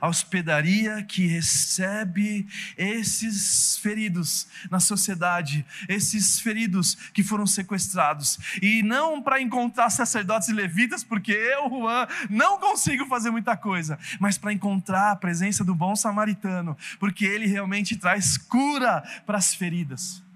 a 0.00 0.08
hospedaria 0.08 1.02
que 1.02 1.26
recebe 1.26 2.46
esses 2.76 3.78
feridos 3.78 4.46
na 4.70 4.80
sociedade, 4.80 5.64
esses 5.88 6.40
feridos 6.40 6.94
que 7.12 7.22
foram 7.22 7.46
sequestrados. 7.46 8.38
E 8.62 8.82
não 8.82 9.22
para 9.22 9.40
encontrar 9.40 9.90
sacerdotes 9.90 10.48
e 10.48 10.52
levitas, 10.52 11.02
porque 11.02 11.32
eu, 11.32 11.68
Juan, 11.68 12.06
não 12.30 12.58
consigo 12.58 13.06
fazer 13.06 13.30
muita 13.30 13.56
coisa, 13.56 13.98
mas 14.18 14.38
para 14.38 14.52
encontrar 14.52 15.12
a 15.12 15.16
presença 15.16 15.64
do 15.64 15.74
bom 15.74 15.94
samaritano, 15.96 16.76
porque 16.98 17.24
ele 17.24 17.46
realmente 17.46 17.96
traz 17.96 18.36
cura 18.36 19.02
para 19.26 19.38
as 19.38 19.54
feridas. 19.54 20.27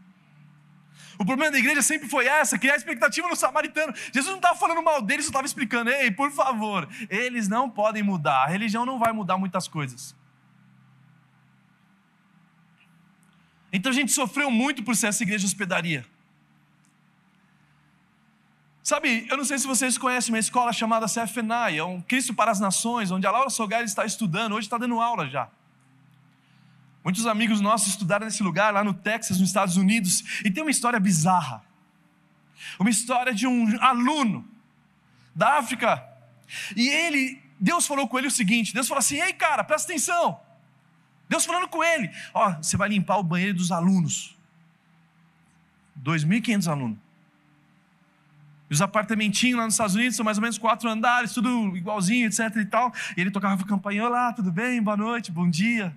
O 1.19 1.25
problema 1.25 1.51
da 1.51 1.59
igreja 1.59 1.83
sempre 1.83 2.09
foi 2.09 2.27
essa, 2.27 2.59
criar 2.59 2.77
expectativa 2.77 3.29
no 3.29 3.37
samaritano. 3.37 3.95
Jesus 4.13 4.27
não 4.27 4.37
estava 4.37 4.59
falando 4.59 4.83
mal 4.83 5.03
deles, 5.03 5.27
só 5.27 5.31
estava 5.31 5.47
explicando, 5.47 5.91
ei, 5.91 6.11
por 6.11 6.31
favor, 6.31 6.89
eles 7.09 7.49
não 7.49 7.69
podem 7.69 8.03
mudar, 8.03 8.45
a 8.45 8.47
religião 8.47 8.87
não 8.87 8.99
vai 8.99 9.13
mudar 9.13 9.37
muitas 9.37 9.69
coisas. 9.69 10.15
Então 13.73 13.91
a 13.91 13.95
gente 13.95 14.13
sofreu 14.13 14.51
muito 14.51 14.83
por 14.83 14.95
ser 14.95 15.07
essa 15.09 15.23
igreja 15.23 15.47
hospedaria. 15.47 16.05
Sabe, 18.83 19.27
eu 19.31 19.37
não 19.37 19.45
sei 19.45 19.59
se 19.59 19.67
vocês 19.67 19.97
conhecem 19.97 20.35
uma 20.35 20.41
escola 20.41 20.73
chamada 20.73 21.07
CFNAI, 21.07 21.79
é 21.79 21.85
um 21.85 22.01
Cristo 22.01 22.35
para 22.35 22.51
as 22.51 22.59
Nações, 22.59 23.11
onde 23.11 23.27
a 23.27 23.31
Laura 23.31 23.49
Sogares 23.49 23.91
está 23.91 24.05
estudando, 24.05 24.55
hoje 24.55 24.67
está 24.67 24.77
dando 24.77 25.01
aula 25.01 25.29
já. 25.29 25.49
Muitos 27.05 27.27
amigos 27.27 27.61
nossos 27.61 27.89
estudaram 27.89 28.27
nesse 28.27 28.43
lugar, 28.43 28.73
lá 28.73 28.85
no 28.85 28.95
Texas, 28.95 29.41
nos 29.41 29.49
Estados 29.49 29.77
Unidos, 29.77 30.43
e 30.45 30.51
tem 30.51 30.63
uma 30.63 30.71
história 30.71 31.01
bizarra. 31.01 31.63
Uma 32.79 32.91
história 32.91 33.35
de 33.35 33.47
um 33.47 33.77
aluno 33.83 34.49
da 35.35 35.59
África. 35.59 36.03
E 36.77 36.89
ele, 36.89 37.43
Deus 37.59 37.87
falou 37.87 38.07
com 38.07 38.19
ele 38.19 38.29
o 38.29 38.31
seguinte: 38.31 38.73
Deus 38.73 38.87
falou 38.87 39.01
assim: 39.01 39.21
ei, 39.21 39.33
cara, 39.33 39.65
presta 39.65 39.91
atenção. 39.91 40.41
Deus 41.29 41.45
falando 41.45 41.67
com 41.67 41.83
ele: 41.83 42.09
ó, 42.33 42.53
você 42.55 42.77
vai 42.77 42.89
limpar 42.89 43.19
o 43.19 43.23
banheiro 43.25 43.55
dos 43.55 43.73
alunos. 43.73 44.37
2.500 46.01 46.71
alunos. 46.71 46.99
E 48.71 48.75
os 48.75 48.81
apartamentinhos 48.81 49.59
lá 49.59 49.65
nos 49.65 49.75
Estados 49.75 49.97
Unidos 49.97 50.17
são 50.17 50.25
mais 50.25 50.39
ou 50.39 50.43
menos 50.43 50.57
quatro 50.57 50.89
andares, 50.89 51.35
tudo 51.35 51.77
igualzinho, 51.77 52.29
etc 52.29 52.57
e 52.57 52.65
tal. 52.65 52.93
E 53.17 53.21
ele 53.21 53.31
tocava 53.33 53.65
campainha: 53.65 54.07
olá, 54.07 54.33
tudo 54.33 54.53
bem? 54.53 54.81
Boa 54.81 54.97
noite, 54.97 55.33
bom 55.33 55.51
dia 55.51 55.93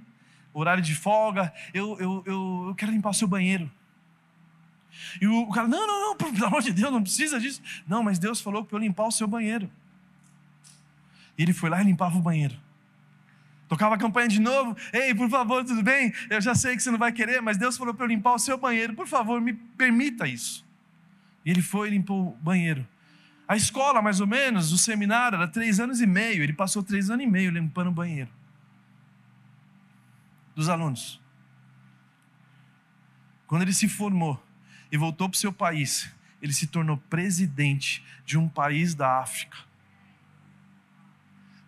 horário 0.59 0.81
de 0.81 0.95
folga, 0.95 1.53
eu, 1.73 1.99
eu, 1.99 2.23
eu, 2.25 2.65
eu 2.69 2.75
quero 2.75 2.91
limpar 2.91 3.09
o 3.09 3.13
seu 3.13 3.27
banheiro. 3.27 3.69
E 5.19 5.27
o 5.27 5.47
cara, 5.47 5.67
não, 5.67 5.85
não, 5.85 6.01
não, 6.01 6.15
pelo 6.31 6.45
amor 6.45 6.61
de 6.61 6.71
Deus, 6.71 6.91
não 6.91 7.03
precisa 7.03 7.39
disso. 7.39 7.61
Não, 7.85 8.01
mas 8.01 8.17
Deus 8.17 8.39
falou 8.39 8.63
para 8.63 8.77
eu 8.77 8.81
limpar 8.81 9.05
o 9.05 9.11
seu 9.11 9.27
banheiro. 9.27 9.69
E 11.37 11.43
ele 11.43 11.51
foi 11.51 11.69
lá 11.69 11.81
e 11.81 11.85
limpava 11.85 12.17
o 12.17 12.21
banheiro. 12.21 12.55
Tocava 13.67 13.95
a 13.95 13.97
campanha 13.97 14.29
de 14.29 14.39
novo. 14.39 14.77
Ei, 14.93 15.13
por 15.13 15.29
favor, 15.29 15.65
tudo 15.65 15.83
bem? 15.83 16.13
Eu 16.29 16.39
já 16.39 16.55
sei 16.55 16.77
que 16.77 16.83
você 16.83 16.89
não 16.89 16.99
vai 16.99 17.11
querer, 17.11 17.41
mas 17.41 17.57
Deus 17.57 17.77
falou 17.77 17.93
para 17.93 18.05
eu 18.05 18.09
limpar 18.09 18.33
o 18.35 18.39
seu 18.39 18.57
banheiro. 18.57 18.93
Por 18.93 19.07
favor, 19.07 19.41
me 19.41 19.53
permita 19.53 20.27
isso. 20.27 20.65
E 21.43 21.49
ele 21.49 21.61
foi 21.61 21.89
e 21.89 21.91
limpou 21.91 22.29
o 22.29 22.37
banheiro. 22.41 22.87
A 23.47 23.57
escola, 23.57 24.01
mais 24.01 24.21
ou 24.21 24.27
menos, 24.27 24.71
o 24.71 24.77
seminário, 24.77 25.35
era 25.35 25.47
três 25.47 25.79
anos 25.79 25.99
e 25.99 26.07
meio. 26.07 26.41
Ele 26.41 26.53
passou 26.53 26.81
três 26.81 27.09
anos 27.09 27.25
e 27.25 27.27
meio 27.27 27.51
limpando 27.51 27.87
o 27.87 27.91
banheiro 27.91 28.29
dos 30.55 30.69
alunos. 30.69 31.21
Quando 33.45 33.63
ele 33.63 33.73
se 33.73 33.87
formou 33.87 34.41
e 34.91 34.97
voltou 34.97 35.29
para 35.29 35.35
o 35.35 35.39
seu 35.39 35.53
país, 35.53 36.09
ele 36.41 36.53
se 36.53 36.67
tornou 36.67 36.97
presidente 36.97 38.03
de 38.25 38.37
um 38.37 38.47
país 38.47 38.95
da 38.95 39.19
África. 39.19 39.57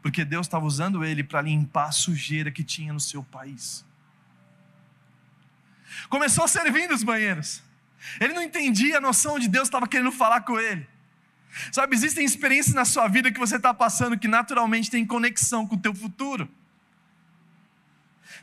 Porque 0.01 0.23
Deus 0.23 0.47
estava 0.47 0.65
usando 0.65 1.03
ele 1.03 1.23
para 1.23 1.41
limpar 1.41 1.89
a 1.89 1.91
sujeira 1.91 2.49
que 2.51 2.63
tinha 2.63 2.93
no 2.93 2.99
seu 2.99 3.23
país. 3.23 3.85
Começou 6.09 6.47
servindo 6.47 6.93
os 6.93 7.03
banheiros. 7.03 7.63
Ele 8.19 8.33
não 8.33 8.41
entendia 8.41 8.97
a 8.97 9.01
noção 9.01 9.37
de 9.37 9.47
Deus 9.47 9.67
estava 9.67 9.87
querendo 9.87 10.11
falar 10.11 10.41
com 10.41 10.59
ele. 10.59 10.87
Sabe, 11.71 11.95
existem 11.95 12.23
experiências 12.23 12.75
na 12.75 12.85
sua 12.85 13.07
vida 13.07 13.31
que 13.31 13.39
você 13.39 13.55
está 13.57 13.73
passando 13.73 14.17
que 14.17 14.27
naturalmente 14.27 14.91
tem 14.91 15.05
conexão 15.05 15.65
com 15.67 15.75
o 15.75 15.79
teu 15.79 15.93
futuro. 15.93 16.47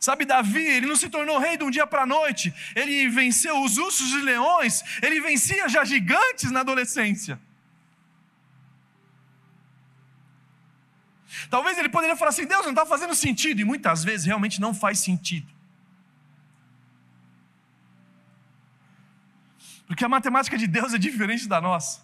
Sabe, 0.01 0.25
Davi, 0.25 0.65
ele 0.65 0.87
não 0.87 0.97
se 0.97 1.09
tornou 1.09 1.39
rei 1.39 1.57
de 1.57 1.65
um 1.65 1.71
dia 1.71 1.87
para 1.87 2.03
a 2.03 2.07
noite. 2.07 2.53
Ele 2.75 3.09
venceu 3.09 3.63
os 3.63 3.79
ursos 3.79 4.13
e 4.13 4.21
leões. 4.21 4.83
Ele 5.03 5.21
vencia 5.21 5.69
já 5.69 5.85
gigantes 5.85 6.51
na 6.51 6.61
adolescência. 6.61 7.41
Talvez 11.51 11.79
ele 11.79 11.89
poderia 11.89 12.17
falar 12.17 12.31
assim: 12.31 12.47
Deus 12.47 12.63
não 12.65 12.71
está 12.71 12.87
fazendo 12.87 13.15
sentido. 13.15 13.61
E 13.61 13.65
muitas 13.65 14.05
vezes 14.05 14.27
realmente 14.27 14.61
não 14.61 14.75
faz 14.75 14.99
sentido. 14.99 15.53
Porque 19.87 20.05
a 20.05 20.09
matemática 20.09 20.57
de 20.57 20.67
Deus 20.67 20.95
é 20.95 20.99
diferente 20.99 21.47
da 21.47 21.61
nossa. 21.61 22.03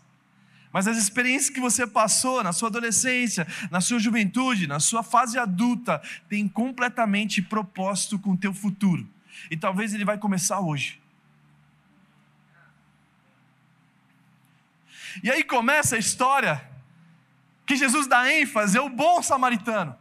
Mas 0.73 0.87
as 0.87 0.97
experiências 0.97 1.51
que 1.51 1.61
você 1.61 1.87
passou 1.87 2.43
na 2.45 2.53
sua 2.53 2.69
adolescência, 2.69 3.47
na 3.71 3.81
sua 3.81 3.99
juventude, 3.99 4.67
na 4.67 4.79
sua 4.79 5.03
fase 5.03 5.39
adulta, 5.39 6.01
têm 6.29 6.47
completamente 6.47 7.43
propósito 7.43 8.19
com 8.19 8.33
o 8.33 8.37
teu 8.37 8.55
futuro. 8.55 9.09
E 9.51 9.57
talvez 9.57 9.93
ele 9.93 10.05
vai 10.05 10.17
começar 10.17 10.61
hoje. 10.61 11.01
E 15.25 15.31
aí 15.31 15.43
começa 15.43 15.97
a 15.97 15.99
história 15.99 16.65
que 17.67 17.77
Jesus 17.77 18.07
dá 18.07 18.33
ênfase 18.33 18.79
é 18.79 18.81
o 18.81 18.89
bom 18.89 19.23
samaritano. 19.23 19.99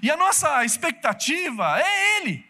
E 0.00 0.10
a 0.10 0.16
nossa 0.16 0.64
expectativa 0.64 1.80
é 1.80 2.16
ele. 2.16 2.46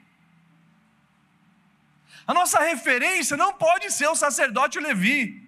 A 2.26 2.34
nossa 2.34 2.60
referência 2.60 3.36
não 3.36 3.54
pode 3.54 3.90
ser 3.90 4.06
o 4.08 4.14
sacerdote 4.14 4.78
Levi. 4.78 5.47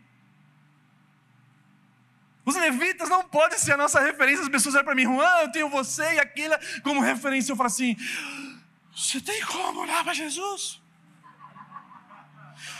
Os 2.50 2.56
levitas 2.56 3.08
não 3.08 3.22
podem 3.36 3.58
ser 3.64 3.72
a 3.74 3.76
nossa 3.76 4.00
referência. 4.00 4.42
As 4.42 4.48
pessoas 4.48 4.74
olham 4.74 4.84
para 4.84 4.96
mim, 5.00 5.04
Juan, 5.04 5.36
eu 5.42 5.52
tenho 5.52 5.68
você 5.78 6.14
e 6.14 6.18
aquilo 6.18 6.54
como 6.82 7.00
referência. 7.00 7.52
Eu 7.52 7.56
falo 7.56 7.68
assim: 7.68 7.96
você 8.94 9.20
tem 9.20 9.40
como 9.46 9.82
olhar 9.82 10.02
para 10.02 10.14
Jesus? 10.22 10.62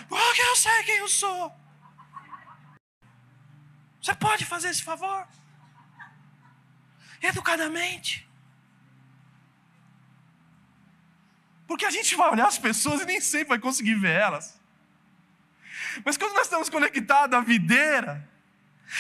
Porque 0.09 0.43
eu 0.43 0.57
sei 0.57 0.83
quem 0.89 0.99
eu 0.99 1.09
sou. 1.09 1.55
Você 4.03 4.15
pode 4.27 4.45
fazer 4.45 4.71
esse 4.71 4.83
favor? 4.83 5.21
Educadamente. 7.23 8.29
Porque 11.69 11.87
a 11.91 11.95
gente 11.97 12.17
vai 12.17 12.29
olhar 12.33 12.49
as 12.49 12.59
pessoas 12.59 13.03
e 13.03 13.07
nem 13.13 13.21
sempre 13.21 13.51
vai 13.51 13.61
conseguir 13.61 13.95
ver 13.95 14.17
elas. 14.27 14.61
Mas 16.05 16.17
quando 16.17 16.33
nós 16.33 16.47
estamos 16.49 16.69
conectados 16.69 17.39
à 17.39 17.41
videira, 17.41 18.29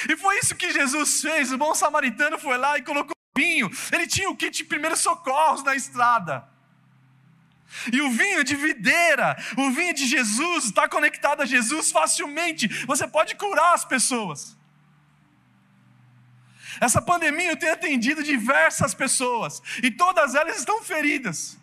e 0.09 0.16
foi 0.16 0.38
isso 0.38 0.55
que 0.55 0.72
Jesus 0.72 1.20
fez, 1.20 1.53
o 1.53 1.59
bom 1.59 1.74
samaritano 1.74 2.38
foi 2.38 2.57
lá 2.57 2.79
e 2.79 2.83
colocou 2.83 3.14
vinho, 3.37 3.70
ele 3.92 4.07
tinha 4.07 4.29
o 4.29 4.37
kit 4.37 4.50
de 4.50 4.64
primeiros 4.64 5.00
socorros 5.00 5.62
na 5.62 5.74
estrada. 5.74 6.48
E 7.92 8.00
o 8.00 8.11
vinho 8.11 8.42
de 8.42 8.57
videira, 8.57 9.37
o 9.57 9.70
vinho 9.70 9.94
de 9.94 10.07
Jesus, 10.07 10.64
está 10.64 10.88
conectado 10.88 11.42
a 11.42 11.46
Jesus 11.46 11.92
facilmente. 11.92 12.66
Você 12.85 13.07
pode 13.07 13.37
curar 13.37 13.74
as 13.74 13.85
pessoas. 13.85 14.57
Essa 16.81 17.00
pandemia 17.00 17.50
eu 17.50 17.57
tenho 17.57 17.72
atendido 17.72 18.22
diversas 18.22 18.94
pessoas, 18.94 19.62
e 19.83 19.90
todas 19.90 20.35
elas 20.35 20.59
estão 20.59 20.83
feridas. 20.83 21.60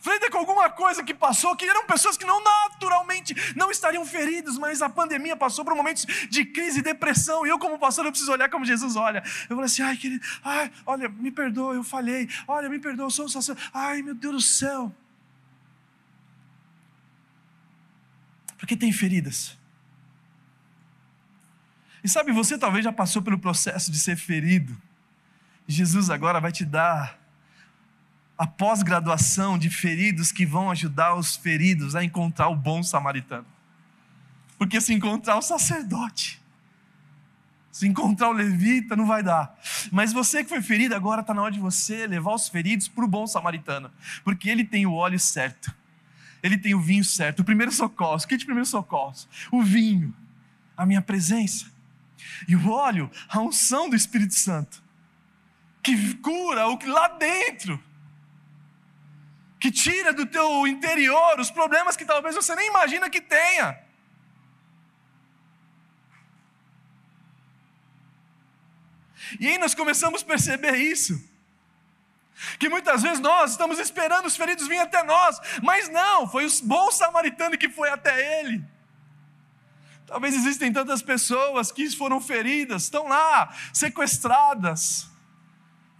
Ferida 0.00 0.30
com 0.30 0.38
alguma 0.38 0.70
coisa 0.70 1.04
que 1.04 1.12
passou, 1.12 1.54
que 1.54 1.66
eram 1.66 1.86
pessoas 1.86 2.16
que 2.16 2.24
não 2.24 2.42
naturalmente 2.42 3.34
não 3.54 3.70
estariam 3.70 4.04
feridas, 4.06 4.56
mas 4.56 4.80
a 4.80 4.88
pandemia 4.88 5.36
passou 5.36 5.62
por 5.62 5.74
momentos 5.74 6.06
de 6.30 6.44
crise 6.46 6.78
e 6.78 6.82
depressão, 6.82 7.46
e 7.46 7.50
eu, 7.50 7.58
como 7.58 7.78
pastor, 7.78 8.06
eu 8.06 8.10
preciso 8.10 8.32
olhar 8.32 8.48
como 8.48 8.64
Jesus 8.64 8.96
olha. 8.96 9.22
Eu 9.42 9.56
falei 9.56 9.64
assim: 9.64 9.82
ai, 9.82 9.96
querido, 9.98 10.24
ai, 10.42 10.72
olha, 10.86 11.06
me 11.06 11.30
perdoa, 11.30 11.74
eu 11.74 11.84
falhei, 11.84 12.28
olha, 12.48 12.68
me 12.70 12.78
perdoa, 12.78 13.06
eu 13.06 13.10
sou 13.10 13.26
um 13.26 13.28
sacerdote, 13.28 13.70
ai, 13.74 14.00
meu 14.00 14.14
Deus 14.14 14.34
do 14.34 14.40
céu. 14.40 14.94
Porque 18.56 18.74
tem 18.74 18.92
feridas. 18.92 19.58
E 22.02 22.08
sabe, 22.08 22.32
você 22.32 22.56
talvez 22.56 22.82
já 22.82 22.92
passou 22.92 23.20
pelo 23.20 23.38
processo 23.38 23.92
de 23.92 23.98
ser 23.98 24.16
ferido. 24.16 24.74
Jesus 25.68 26.08
agora 26.08 26.40
vai 26.40 26.50
te 26.50 26.64
dar 26.64 27.19
a 28.40 28.46
pós-graduação 28.46 29.58
de 29.58 29.68
feridos 29.68 30.32
que 30.32 30.46
vão 30.46 30.70
ajudar 30.70 31.14
os 31.14 31.36
feridos 31.36 31.94
a 31.94 32.02
encontrar 32.02 32.48
o 32.48 32.56
bom 32.56 32.82
samaritano. 32.82 33.46
Porque 34.56 34.80
se 34.80 34.94
encontrar 34.94 35.36
o 35.36 35.42
sacerdote, 35.42 36.40
se 37.70 37.86
encontrar 37.86 38.30
o 38.30 38.32
levita, 38.32 38.96
não 38.96 39.06
vai 39.06 39.22
dar. 39.22 39.54
Mas 39.92 40.12
você 40.12 40.42
que 40.42 40.48
foi 40.48 40.62
ferido, 40.62 40.94
agora 40.94 41.20
está 41.20 41.34
na 41.34 41.42
hora 41.42 41.52
de 41.52 41.60
você 41.60 42.06
levar 42.06 42.32
os 42.34 42.48
feridos 42.48 42.88
para 42.88 43.04
o 43.04 43.08
bom 43.08 43.26
samaritano. 43.26 43.90
Porque 44.24 44.48
ele 44.48 44.64
tem 44.64 44.86
o 44.86 44.94
óleo 44.94 45.20
certo 45.20 45.78
ele 46.42 46.56
tem 46.56 46.74
o 46.74 46.80
vinho 46.80 47.04
certo, 47.04 47.40
o 47.40 47.44
primeiro 47.44 47.72
socorro. 47.72 48.16
O 48.16 48.26
que 48.26 48.36
de 48.36 48.44
primeiro 48.44 48.66
socorro? 48.66 49.14
O 49.50 49.62
vinho, 49.62 50.14
a 50.76 50.86
minha 50.86 51.02
presença. 51.02 51.66
E 52.48 52.56
o 52.56 52.70
óleo, 52.70 53.10
a 53.28 53.40
unção 53.40 53.88
do 53.88 53.96
Espírito 53.96 54.34
Santo, 54.34 54.82
que 55.82 56.14
cura 56.16 56.66
o 56.68 56.78
que 56.78 56.86
lá 56.86 57.08
dentro, 57.08 57.82
que 59.60 59.70
tira 59.70 60.12
do 60.12 60.24
teu 60.24 60.66
interior 60.66 61.38
os 61.38 61.50
problemas 61.50 61.94
que 61.94 62.06
talvez 62.06 62.34
você 62.34 62.54
nem 62.56 62.68
imagina 62.68 63.10
que 63.10 63.20
tenha. 63.20 63.78
E 69.38 69.46
aí 69.46 69.58
nós 69.58 69.74
começamos 69.74 70.22
a 70.22 70.26
perceber 70.26 70.76
isso. 70.76 71.22
Que 72.58 72.70
muitas 72.70 73.02
vezes 73.02 73.20
nós 73.20 73.50
estamos 73.50 73.78
esperando 73.78 74.24
os 74.24 74.34
feridos 74.34 74.66
virem 74.66 74.82
até 74.82 75.02
nós, 75.02 75.38
mas 75.62 75.90
não, 75.90 76.26
foi 76.26 76.46
o 76.46 76.50
bom 76.62 76.90
samaritano 76.90 77.58
que 77.58 77.68
foi 77.68 77.90
até 77.90 78.40
ele. 78.40 78.64
Talvez 80.06 80.34
existem 80.34 80.72
tantas 80.72 81.02
pessoas 81.02 81.70
que 81.70 81.88
foram 81.90 82.18
feridas, 82.18 82.84
estão 82.84 83.06
lá, 83.06 83.54
sequestradas, 83.74 85.08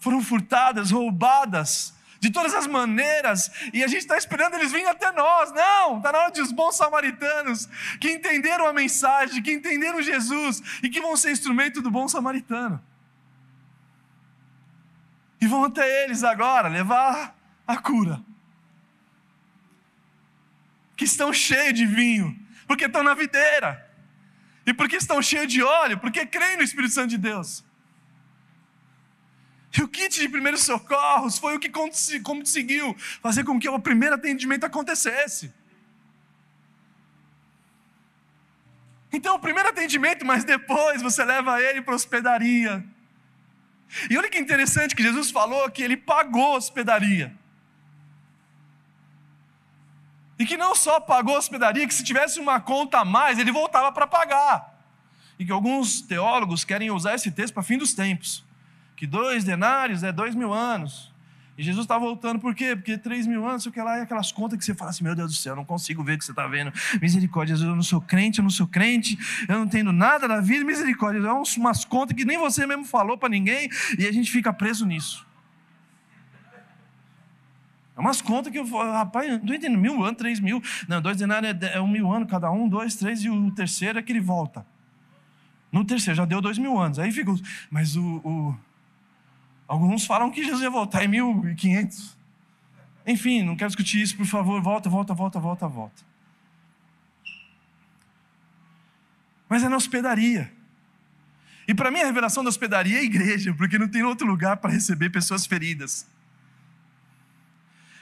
foram 0.01 0.23
furtadas, 0.23 0.91
roubadas, 0.91 1.95
de 2.21 2.31
todas 2.31 2.55
as 2.55 2.67
maneiras, 2.67 3.51
e 3.73 3.83
a 3.83 3.89
gente 3.89 4.03
está 4.03 4.17
esperando 4.17 4.55
eles 4.55 4.71
virem 4.71 4.87
até 4.87 5.11
nós. 5.11 5.51
Não, 5.53 5.97
está 5.97 6.13
na 6.13 6.19
hora 6.19 6.31
de 6.31 6.41
os 6.41 6.53
bons 6.53 6.77
samaritanos 6.77 7.67
que 8.01 8.13
entenderam 8.13 8.67
a 8.67 8.73
mensagem, 8.73 9.43
que 9.43 9.53
entenderam 9.53 10.01
Jesus 10.01 10.63
e 10.83 10.89
que 10.89 11.01
vão 11.01 11.17
ser 11.17 11.33
instrumento 11.33 11.81
do 11.81 11.91
bom 11.91 12.07
samaritano 12.07 12.81
e 15.41 15.47
vão 15.47 15.65
até 15.65 16.05
eles 16.05 16.23
agora 16.23 16.69
levar 16.69 17.35
a 17.67 17.77
cura. 17.79 18.21
Que 20.97 21.05
estão 21.05 21.33
cheios 21.33 21.75
de 21.75 21.87
vinho, 21.87 22.39
porque 22.67 22.85
estão 22.85 23.03
na 23.03 23.15
videira. 23.15 23.89
E 24.67 24.75
porque 24.75 24.97
estão 24.97 25.23
cheios 25.23 25.51
de 25.51 25.63
óleo, 25.63 25.99
porque 25.99 26.27
creem 26.27 26.59
no 26.59 26.63
Espírito 26.63 26.93
Santo 26.93 27.09
de 27.09 27.19
Deus. 27.19 27.65
E 29.77 29.83
o 29.83 29.89
kit 29.89 30.19
de 30.19 30.29
primeiros 30.29 30.63
socorros 30.63 31.39
foi 31.39 31.57
o 31.57 31.61
que 31.61 31.69
conseguiu 31.69 32.97
fazer 33.23 33.45
com 33.45 33.59
que 33.59 33.69
o 33.69 33.79
primeiro 33.79 34.17
atendimento 34.17 34.65
acontecesse. 34.65 35.53
Então, 39.13 39.37
o 39.37 39.41
primeiro 39.41 39.69
atendimento, 39.69 40.25
mas 40.25 40.45
depois 40.45 41.03
você 41.03 41.25
leva 41.25 41.61
ele 41.61 41.83
para 41.83 41.95
a 41.95 41.97
hospedaria 41.97 42.85
e 44.09 44.17
olha 44.17 44.31
que 44.31 44.39
interessante 44.39 44.95
que 44.95 45.03
Jesus 45.03 45.31
falou 45.31 45.69
que 45.71 45.83
ele 45.83 45.97
pagou 45.97 46.57
hospedaria. 46.57 47.35
E 50.39 50.47
que 50.47 50.57
não 50.57 50.75
só 50.75 51.01
pagou 51.01 51.37
hospedaria, 51.37 51.87
que 51.87 51.93
se 51.93 52.05
tivesse 52.05 52.39
uma 52.39 52.61
conta 52.61 53.01
a 53.01 53.05
mais, 53.05 53.39
ele 53.39 53.53
voltava 53.53 53.93
para 53.93 54.07
pagar. 54.07 54.79
E 55.39 55.45
que 55.45 55.53
alguns 55.53 56.01
teólogos 56.01 56.65
querem 56.65 56.91
usar 56.91 57.15
esse 57.15 57.31
texto 57.31 57.53
para 57.53 57.63
fim 57.63 57.77
dos 57.77 57.93
tempos. 57.93 58.45
Que 59.01 59.07
dois 59.07 59.45
denários 59.45 60.03
é 60.03 60.13
dois 60.13 60.35
mil 60.35 60.53
anos. 60.53 61.11
E 61.57 61.63
Jesus 61.63 61.87
está 61.87 61.97
voltando, 61.97 62.39
por 62.39 62.55
quê? 62.55 62.77
Porque 62.77 62.99
três 62.99 63.27
mil 63.27 63.49
anos, 63.49 63.63
sei 63.63 63.71
o 63.71 63.73
que 63.73 63.81
lá, 63.81 63.97
é 63.97 64.03
aquelas 64.03 64.31
contas 64.31 64.59
que 64.59 64.65
você 64.65 64.75
fala 64.75 64.91
assim: 64.91 65.03
meu 65.03 65.15
Deus 65.15 65.33
do 65.33 65.37
céu, 65.39 65.53
eu 65.53 65.57
não 65.57 65.65
consigo 65.65 66.05
ver 66.05 66.17
o 66.17 66.19
que 66.19 66.25
você 66.27 66.33
está 66.33 66.47
vendo. 66.47 66.71
Misericórdia, 67.01 67.55
Jesus, 67.55 67.67
eu 67.67 67.75
não 67.75 67.83
sou 67.83 67.99
crente, 67.99 68.41
eu 68.41 68.43
não 68.43 68.51
sou 68.51 68.67
crente, 68.67 69.19
eu 69.49 69.59
não 69.59 69.67
tenho 69.67 69.91
nada 69.91 70.29
da 70.29 70.39
vida, 70.43 70.67
misericórdia. 70.67 71.19
É 71.19 71.33
umas 71.33 71.83
contas 71.83 72.15
que 72.15 72.27
nem 72.27 72.37
você 72.37 72.67
mesmo 72.67 72.85
falou 72.85 73.17
para 73.17 73.31
ninguém, 73.31 73.71
e 73.99 74.07
a 74.07 74.13
gente 74.13 74.31
fica 74.31 74.53
preso 74.53 74.85
nisso. 74.85 75.27
É 77.97 78.01
umas 78.01 78.21
contas 78.21 78.53
que 78.53 78.59
eu 78.59 78.67
falo, 78.67 78.93
rapaz, 78.93 79.27
não 79.43 79.55
entendendo, 79.55 79.79
mil 79.79 80.05
anos, 80.05 80.19
três 80.19 80.39
mil. 80.41 80.63
Não, 80.87 81.01
dois 81.01 81.17
denários 81.17 81.57
é, 81.63 81.77
é 81.77 81.81
um 81.81 81.89
mil 81.89 82.13
anos 82.13 82.31
cada 82.31 82.51
um, 82.51 82.69
dois, 82.69 82.97
três, 82.97 83.25
e 83.25 83.31
o 83.31 83.51
terceiro 83.51 83.99
é 83.99 84.03
que 84.03 84.13
ele 84.13 84.21
volta. 84.21 84.63
No 85.73 85.87
terceiro, 85.87 86.19
já 86.19 86.27
deu 86.27 86.43
dois 86.43 86.59
mil 86.59 86.79
anos. 86.79 86.99
Aí 86.99 87.11
fica, 87.11 87.35
mas 87.71 87.97
o, 87.97 88.05
o 88.23 88.70
Alguns 89.71 90.05
falam 90.05 90.33
que 90.33 90.43
Jesus 90.43 90.63
ia 90.63 90.69
voltar 90.69 91.05
em 91.05 91.07
1500. 91.07 92.17
Enfim, 93.07 93.45
não 93.45 93.55
quero 93.55 93.69
discutir 93.69 94.03
isso, 94.03 94.17
por 94.17 94.27
favor. 94.27 94.61
Volta, 94.61 94.91
volta, 94.91 95.15
volta, 95.15 95.39
volta, 95.39 95.69
volta. 95.69 96.03
Mas 99.49 99.63
é 99.63 99.69
na 99.69 99.77
hospedaria. 99.77 100.53
E 101.69 101.73
para 101.73 101.89
mim 101.89 102.01
a 102.01 102.05
revelação 102.05 102.43
da 102.43 102.49
hospedaria 102.49 102.97
é 102.97 102.99
a 102.99 103.05
igreja, 103.05 103.55
porque 103.55 103.79
não 103.79 103.87
tem 103.87 104.03
outro 104.03 104.27
lugar 104.27 104.57
para 104.57 104.73
receber 104.73 105.09
pessoas 105.09 105.47
feridas. 105.47 106.05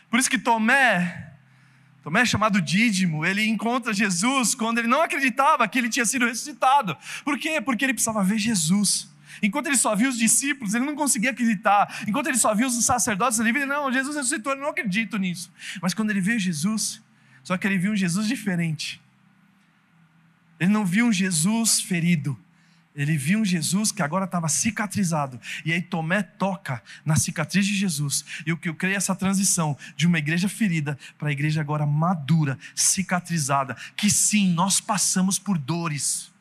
Por 0.09 0.19
isso 0.19 0.31
que 0.31 0.39
Tomé, 0.39 1.35
Tomé 2.03 2.25
chamado 2.25 2.63
Dídimo, 2.63 3.27
ele 3.27 3.47
encontra 3.47 3.93
Jesus 3.93 4.55
quando 4.55 4.79
ele 4.79 4.89
não 4.89 5.03
acreditava 5.03 5.69
que 5.69 5.79
ele 5.79 5.91
tinha 5.91 6.07
sido 6.07 6.25
ressuscitado. 6.25 6.97
Por 7.23 7.39
quê? 7.39 7.61
Porque 7.61 7.85
ele 7.85 7.93
precisava 7.93 8.25
ver 8.25 8.39
Jesus. 8.39 9.08
Enquanto 9.43 9.67
ele 9.67 9.77
só 9.77 9.95
via 9.95 10.09
os 10.09 10.19
discípulos, 10.19 10.75
ele 10.75 10.85
não 10.85 10.95
conseguia 10.95 11.31
acreditar. 11.31 12.05
Enquanto 12.07 12.29
ele 12.29 12.39
só 12.39 12.55
via 12.55 12.67
os 12.67 12.85
sacerdotes, 12.85 13.39
ele 13.39 13.53
via, 13.53 13.67
não, 13.67 13.93
Jesus 13.93 14.17
ressuscitou, 14.17 14.53
eu 14.53 14.59
não 14.59 14.69
acredito 14.69 15.17
nisso. 15.19 15.53
Mas 15.81 15.95
quando 15.95 16.11
ele 16.11 16.21
viu 16.21 16.39
Jesus, 16.39 17.03
só 17.43 17.57
que 17.57 17.67
ele 17.67 17.79
viu 17.79 17.93
um 17.93 17.97
Jesus 17.97 18.27
diferente. 18.27 19.01
Ele 20.59 20.71
não 20.71 20.85
viu 20.85 21.07
um 21.07 21.13
Jesus 21.13 21.81
ferido. 21.81 22.39
Ele 22.95 23.17
viu 23.17 23.39
um 23.39 23.45
Jesus 23.45 23.93
que 23.93 24.03
agora 24.03 24.25
estava 24.25 24.49
cicatrizado. 24.49 25.41
E 25.65 25.73
aí 25.73 25.81
Tomé 25.81 26.21
toca 26.21 26.83
na 27.05 27.15
cicatriz 27.15 27.65
de 27.65 27.77
Jesus. 27.77 28.25
E 28.45 28.53
o 28.53 28.57
que 28.57 28.69
eu 28.69 28.75
creio 28.75 28.95
é 28.95 28.97
essa 28.97 29.15
transição 29.15 29.79
de 29.95 30.07
uma 30.07 30.19
igreja 30.19 30.49
ferida 30.49 30.99
para 31.17 31.29
a 31.29 31.33
igreja 31.33 31.61
agora 31.61 31.87
madura, 31.87 32.59
cicatrizada. 32.75 33.77
Que 33.97 34.11
sim, 34.11 34.53
nós 34.53 34.81
passamos 34.81 35.39
por 35.39 35.57
dores 35.57 36.33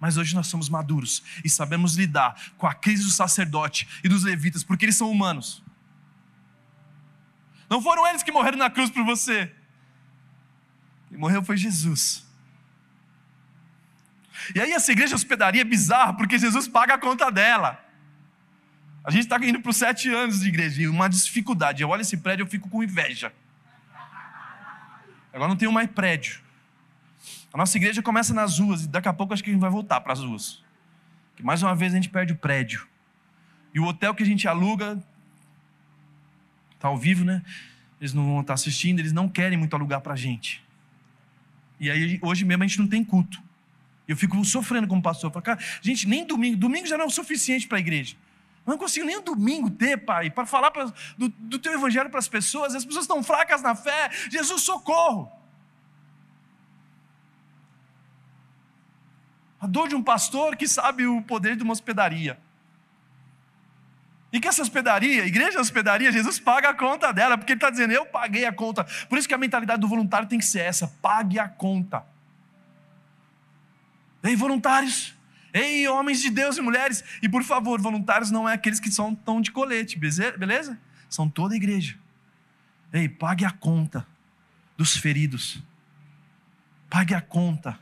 mas 0.00 0.16
hoje 0.16 0.34
nós 0.34 0.46
somos 0.46 0.70
maduros 0.70 1.22
e 1.44 1.50
sabemos 1.50 1.94
lidar 1.94 2.34
com 2.56 2.66
a 2.66 2.72
crise 2.72 3.04
do 3.04 3.10
sacerdote 3.10 3.86
e 4.02 4.08
dos 4.08 4.24
levitas, 4.24 4.64
porque 4.64 4.86
eles 4.86 4.96
são 4.96 5.10
humanos. 5.10 5.62
Não 7.68 7.82
foram 7.82 8.06
eles 8.08 8.22
que 8.22 8.32
morreram 8.32 8.58
na 8.58 8.70
cruz 8.70 8.90
por 8.90 9.04
você. 9.04 9.54
Quem 11.08 11.18
morreu 11.18 11.44
foi 11.44 11.56
Jesus. 11.56 12.26
E 14.54 14.60
aí 14.60 14.72
essa 14.72 14.90
igreja 14.90 15.14
hospedaria 15.14 15.60
é 15.60 15.64
bizarra, 15.64 16.14
porque 16.14 16.38
Jesus 16.38 16.66
paga 16.66 16.94
a 16.94 16.98
conta 16.98 17.30
dela. 17.30 17.78
A 19.04 19.10
gente 19.10 19.24
está 19.24 19.36
indo 19.44 19.60
para 19.60 19.70
os 19.70 19.76
sete 19.76 20.08
anos 20.08 20.40
de 20.40 20.48
igreja, 20.48 20.80
e 20.82 20.88
uma 20.88 21.08
dificuldade. 21.08 21.82
Eu 21.82 21.88
olho 21.90 22.00
esse 22.00 22.16
prédio, 22.16 22.44
eu 22.44 22.48
fico 22.48 22.68
com 22.68 22.82
inveja. 22.82 23.32
Agora 25.32 25.48
não 25.48 25.56
tenho 25.56 25.72
mais 25.72 25.90
prédio. 25.90 26.40
A 27.52 27.58
nossa 27.58 27.76
igreja 27.76 28.00
começa 28.02 28.32
nas 28.32 28.58
ruas 28.58 28.84
e 28.84 28.88
daqui 28.88 29.08
a 29.08 29.12
pouco 29.12 29.34
acho 29.34 29.42
que 29.42 29.50
a 29.50 29.52
gente 29.52 29.60
vai 29.60 29.70
voltar 29.70 30.00
para 30.00 30.12
as 30.12 30.20
ruas. 30.20 30.62
Que 31.34 31.42
mais 31.42 31.62
uma 31.62 31.74
vez 31.74 31.92
a 31.92 31.96
gente 31.96 32.08
perde 32.08 32.32
o 32.32 32.36
prédio. 32.36 32.86
E 33.74 33.80
o 33.80 33.84
hotel 33.84 34.14
que 34.14 34.22
a 34.22 34.26
gente 34.26 34.46
aluga 34.46 35.02
está 36.74 36.88
ao 36.88 36.96
vivo, 36.96 37.24
né? 37.24 37.42
Eles 38.00 38.14
não 38.14 38.24
vão 38.24 38.40
estar 38.40 38.54
assistindo, 38.54 39.00
eles 39.00 39.12
não 39.12 39.28
querem 39.28 39.58
muito 39.58 39.74
alugar 39.74 40.00
para 40.00 40.14
a 40.14 40.16
gente. 40.16 40.64
E 41.78 41.90
aí 41.90 42.18
hoje 42.22 42.44
mesmo 42.44 42.62
a 42.62 42.66
gente 42.66 42.78
não 42.78 42.86
tem 42.86 43.04
culto. 43.04 43.42
Eu 44.06 44.16
fico 44.16 44.42
sofrendo 44.44 44.88
como 44.88 45.02
pastor. 45.02 45.30
Falo, 45.30 45.44
cara, 45.44 45.58
gente, 45.80 46.08
nem 46.08 46.26
domingo. 46.26 46.56
Domingo 46.56 46.86
já 46.86 46.96
não 46.96 47.04
é 47.04 47.08
o 47.08 47.10
suficiente 47.10 47.66
para 47.66 47.78
a 47.78 47.80
igreja. 47.80 48.16
Eu 48.66 48.72
não 48.72 48.78
consigo 48.78 49.06
nem 49.06 49.18
um 49.18 49.22
domingo 49.22 49.70
ter, 49.70 49.96
pai, 49.96 50.30
para 50.30 50.44
falar 50.46 50.70
pra, 50.70 50.92
do, 51.16 51.28
do 51.28 51.58
teu 51.58 51.72
evangelho 51.72 52.10
para 52.10 52.18
as 52.18 52.28
pessoas. 52.28 52.74
As 52.74 52.84
pessoas 52.84 53.04
estão 53.04 53.22
fracas 53.22 53.62
na 53.62 53.74
fé. 53.74 54.10
Jesus, 54.30 54.62
socorro. 54.62 55.39
A 59.60 59.66
dor 59.66 59.88
de 59.88 59.94
um 59.94 60.02
pastor 60.02 60.56
que 60.56 60.66
sabe 60.66 61.06
o 61.06 61.20
poder 61.22 61.54
de 61.54 61.62
uma 61.62 61.72
hospedaria. 61.72 62.38
E 64.32 64.38
que 64.38 64.46
essa 64.46 64.62
hospedaria, 64.62 65.26
igreja 65.26 65.60
hospedaria, 65.60 66.12
Jesus 66.12 66.38
paga 66.38 66.70
a 66.70 66.74
conta 66.74 67.12
dela, 67.12 67.36
porque 67.36 67.52
ele 67.52 67.58
está 67.58 67.68
dizendo, 67.68 67.92
eu 67.92 68.06
paguei 68.06 68.44
a 68.44 68.52
conta. 68.52 68.84
Por 69.08 69.18
isso 69.18 69.26
que 69.26 69.34
a 69.34 69.38
mentalidade 69.38 69.80
do 69.80 69.88
voluntário 69.88 70.28
tem 70.28 70.38
que 70.38 70.44
ser 70.44 70.60
essa: 70.60 70.86
pague 71.02 71.38
a 71.38 71.48
conta. 71.48 72.04
Ei, 74.22 74.36
voluntários, 74.36 75.16
ei, 75.52 75.88
homens 75.88 76.20
de 76.20 76.30
Deus 76.30 76.56
e 76.56 76.60
mulheres, 76.60 77.02
e 77.22 77.28
por 77.28 77.42
favor, 77.42 77.80
voluntários 77.80 78.30
não 78.30 78.48
é 78.48 78.52
aqueles 78.52 78.78
que 78.78 78.90
são 78.90 79.14
tão 79.14 79.40
de 79.40 79.50
colete, 79.50 79.98
beleza? 79.98 80.78
São 81.08 81.28
toda 81.28 81.54
a 81.54 81.56
igreja. 81.56 81.98
Ei, 82.92 83.08
pague 83.08 83.44
a 83.44 83.50
conta 83.50 84.06
dos 84.76 84.96
feridos, 84.96 85.62
pague 86.88 87.14
a 87.14 87.20
conta 87.20 87.78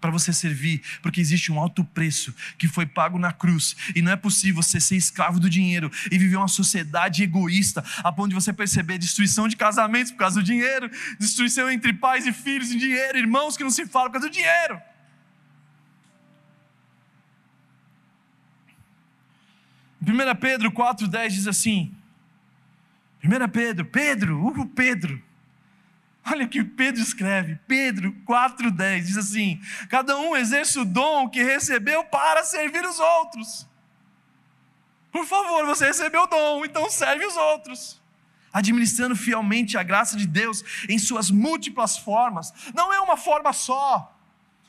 para 0.00 0.10
você 0.10 0.32
servir, 0.32 0.82
porque 1.02 1.20
existe 1.20 1.50
um 1.50 1.58
alto 1.58 1.84
preço 1.84 2.34
que 2.58 2.68
foi 2.68 2.86
pago 2.86 3.18
na 3.18 3.32
cruz, 3.32 3.76
e 3.94 4.02
não 4.02 4.12
é 4.12 4.16
possível 4.16 4.62
você 4.62 4.80
ser 4.80 4.96
escravo 4.96 5.40
do 5.40 5.48
dinheiro 5.48 5.90
e 6.10 6.18
viver 6.18 6.36
uma 6.36 6.48
sociedade 6.48 7.22
egoísta, 7.22 7.84
a 8.04 8.12
ponto 8.12 8.28
de 8.28 8.34
você 8.34 8.52
perceber 8.52 8.98
destruição 8.98 9.48
de 9.48 9.56
casamentos 9.56 10.12
por 10.12 10.18
causa 10.18 10.40
do 10.40 10.44
dinheiro, 10.44 10.90
destruição 11.18 11.70
entre 11.70 11.92
pais 11.92 12.26
e 12.26 12.32
filhos 12.32 12.70
em 12.70 12.78
dinheiro, 12.78 13.18
irmãos 13.18 13.56
que 13.56 13.64
não 13.64 13.70
se 13.70 13.86
falam 13.86 14.08
por 14.08 14.14
causa 14.14 14.28
do 14.28 14.32
dinheiro. 14.32 14.80
Em 20.06 20.12
1 20.12 20.36
Pedro 20.36 20.70
4,10 20.70 21.28
diz 21.30 21.46
assim: 21.48 21.92
1 23.24 23.48
Pedro, 23.48 23.84
Pedro, 23.86 24.46
o 24.46 24.66
Pedro, 24.66 25.20
Olha 26.28 26.44
o 26.44 26.48
que 26.48 26.64
Pedro 26.64 27.00
escreve, 27.00 27.56
Pedro 27.68 28.12
4,10 28.26 29.02
diz 29.02 29.16
assim: 29.16 29.60
cada 29.88 30.18
um 30.18 30.36
exerce 30.36 30.76
o 30.78 30.84
dom 30.84 31.28
que 31.28 31.40
recebeu 31.40 32.02
para 32.04 32.42
servir 32.42 32.84
os 32.84 32.98
outros. 32.98 33.66
Por 35.12 35.24
favor, 35.24 35.64
você 35.66 35.86
recebeu 35.86 36.22
o 36.22 36.26
dom, 36.26 36.64
então 36.64 36.90
serve 36.90 37.24
os 37.24 37.36
outros. 37.36 38.02
Administrando 38.52 39.14
fielmente 39.14 39.78
a 39.78 39.84
graça 39.84 40.16
de 40.16 40.26
Deus 40.26 40.64
em 40.88 40.98
suas 40.98 41.30
múltiplas 41.30 41.96
formas. 41.96 42.52
Não 42.74 42.92
é 42.92 42.98
uma 43.00 43.16
forma 43.16 43.52
só, 43.52 44.12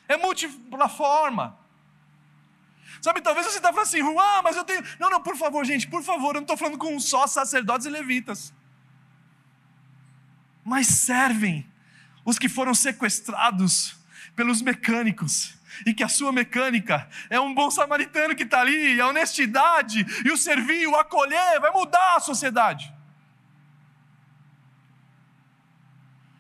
é 0.07 0.15
múltipla 0.15 0.87
forma. 0.87 1.57
Sabe, 3.01 3.19
talvez 3.21 3.47
você 3.47 3.57
está 3.57 3.69
falando 3.69 3.87
assim, 3.87 3.99
Juan, 3.99 4.41
mas 4.43 4.55
eu 4.55 4.63
tenho. 4.63 4.83
Não, 4.99 5.09
não, 5.09 5.21
por 5.21 5.35
favor, 5.35 5.65
gente, 5.65 5.87
por 5.87 6.03
favor, 6.03 6.29
eu 6.29 6.33
não 6.35 6.41
estou 6.41 6.57
falando 6.57 6.77
com 6.77 6.99
só 6.99 7.25
sacerdotes 7.25 7.87
e 7.87 7.89
levitas 7.89 8.53
mas 10.67 10.87
servem 10.87 11.65
os 12.25 12.37
que 12.37 12.49
foram 12.49 12.75
sequestrados 12.75 13.95
pelos 14.35 14.61
mecânicos. 14.61 15.55
E 15.85 15.93
que 15.93 16.03
a 16.03 16.09
sua 16.09 16.31
mecânica 16.33 17.07
é 17.29 17.39
um 17.39 17.53
bom 17.53 17.71
samaritano 17.71 18.35
que 18.35 18.43
está 18.43 18.61
ali, 18.61 18.99
a 18.99 19.07
honestidade 19.07 20.05
e 20.25 20.31
o 20.31 20.35
servir, 20.35 20.87
o 20.87 20.95
acolher, 20.95 21.61
vai 21.61 21.71
mudar 21.71 22.17
a 22.17 22.19
sociedade. 22.19 22.91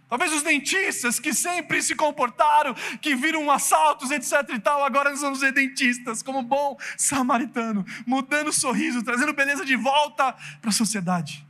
Talvez 0.09 0.33
os 0.33 0.41
dentistas 0.41 1.19
que 1.19 1.33
sempre 1.33 1.81
se 1.81 1.95
comportaram, 1.95 2.73
que 2.99 3.15
viram 3.15 3.49
assaltos, 3.49 4.11
etc 4.11 4.55
e 4.55 4.59
tal, 4.59 4.83
agora 4.83 5.11
nós 5.11 5.21
vamos 5.21 5.39
ser 5.39 5.53
dentistas, 5.53 6.21
como 6.21 6.41
bom 6.41 6.77
samaritano, 6.97 7.85
mudando 8.05 8.47
o 8.47 8.53
sorriso, 8.53 9.03
trazendo 9.03 9.33
beleza 9.33 9.63
de 9.63 9.75
volta 9.77 10.33
para 10.59 10.69
a 10.69 10.73
sociedade. 10.73 11.46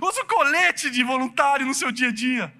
Use 0.00 0.20
o 0.20 0.26
colete 0.26 0.90
de 0.90 1.02
voluntário 1.02 1.66
no 1.66 1.74
seu 1.74 1.90
dia 1.92 2.08
a 2.08 2.12
dia. 2.12 2.54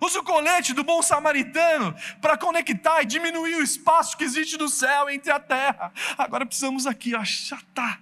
Use 0.00 0.18
o 0.18 0.24
colete 0.24 0.72
do 0.72 0.82
bom 0.82 1.00
samaritano 1.00 1.94
para 2.20 2.36
conectar 2.36 3.02
e 3.02 3.06
diminuir 3.06 3.54
o 3.56 3.62
espaço 3.62 4.16
que 4.16 4.24
existe 4.24 4.58
no 4.58 4.68
céu 4.68 5.08
entre 5.08 5.30
a 5.30 5.38
terra. 5.38 5.92
Agora 6.18 6.44
precisamos 6.44 6.86
aqui 6.86 7.14
achatar. 7.14 8.00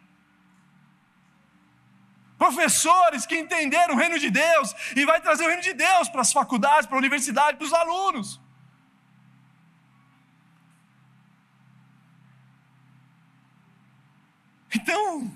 Professores 2.38 3.26
que 3.26 3.36
entenderam 3.36 3.94
o 3.94 3.98
reino 3.98 4.18
de 4.18 4.30
Deus 4.30 4.74
e 4.96 5.04
vai 5.04 5.20
trazer 5.20 5.44
o 5.44 5.48
reino 5.48 5.62
de 5.62 5.74
Deus 5.74 6.08
para 6.08 6.22
as 6.22 6.32
faculdades, 6.32 6.86
para 6.86 6.96
a 6.96 6.98
universidade, 6.98 7.58
para 7.58 7.66
os 7.66 7.72
alunos. 7.74 8.40
Então, 14.74 15.30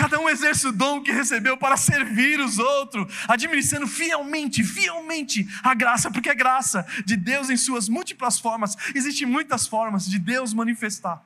Cada 0.00 0.18
um 0.18 0.30
exerce 0.30 0.66
o 0.66 0.72
dom 0.72 1.02
que 1.02 1.12
recebeu 1.12 1.58
para 1.58 1.76
servir 1.76 2.40
os 2.40 2.58
outros, 2.58 3.12
administrando 3.28 3.86
fielmente, 3.86 4.64
fielmente 4.64 5.46
a 5.62 5.74
graça, 5.74 6.10
porque 6.10 6.30
é 6.30 6.34
graça 6.34 6.86
de 7.04 7.16
Deus 7.16 7.50
em 7.50 7.56
suas 7.58 7.86
múltiplas 7.86 8.40
formas. 8.40 8.78
Existem 8.94 9.26
muitas 9.26 9.66
formas 9.66 10.08
de 10.08 10.18
Deus 10.18 10.54
manifestar. 10.54 11.22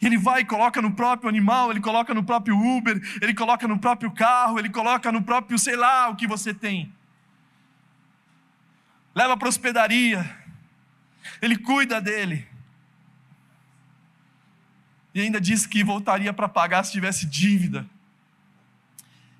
Ele 0.00 0.16
vai 0.16 0.40
e 0.40 0.44
coloca 0.46 0.80
no 0.80 0.92
próprio 0.94 1.28
animal, 1.28 1.70
ele 1.70 1.80
coloca 1.80 2.14
no 2.14 2.24
próprio 2.24 2.58
Uber, 2.58 2.98
ele 3.20 3.34
coloca 3.34 3.68
no 3.68 3.78
próprio 3.78 4.10
carro, 4.12 4.58
ele 4.58 4.70
coloca 4.70 5.12
no 5.12 5.20
próprio, 5.20 5.58
sei 5.58 5.76
lá, 5.76 6.08
o 6.08 6.16
que 6.16 6.26
você 6.26 6.54
tem. 6.54 6.90
Leva 9.14 9.36
para 9.36 9.46
a 9.46 9.50
hospedaria, 9.50 10.38
ele 11.42 11.58
cuida 11.58 12.00
dele. 12.00 12.50
E 15.14 15.20
ainda 15.20 15.40
disse 15.40 15.68
que 15.68 15.84
voltaria 15.84 16.32
para 16.32 16.48
pagar 16.48 16.84
se 16.84 16.92
tivesse 16.92 17.26
dívida. 17.26 17.86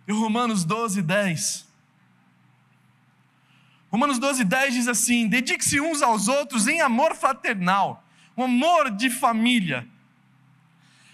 E 0.06 0.12
Romanos 0.12 0.64
12, 0.64 1.00
10. 1.00 1.66
Romanos 3.90 4.18
12, 4.18 4.44
10 4.44 4.74
diz 4.74 4.88
assim: 4.88 5.28
dedique-se 5.28 5.80
uns 5.80 6.02
aos 6.02 6.28
outros 6.28 6.66
em 6.66 6.80
amor 6.80 7.14
fraternal, 7.14 8.04
um 8.36 8.44
amor 8.44 8.90
de 8.90 9.10
família. 9.10 9.86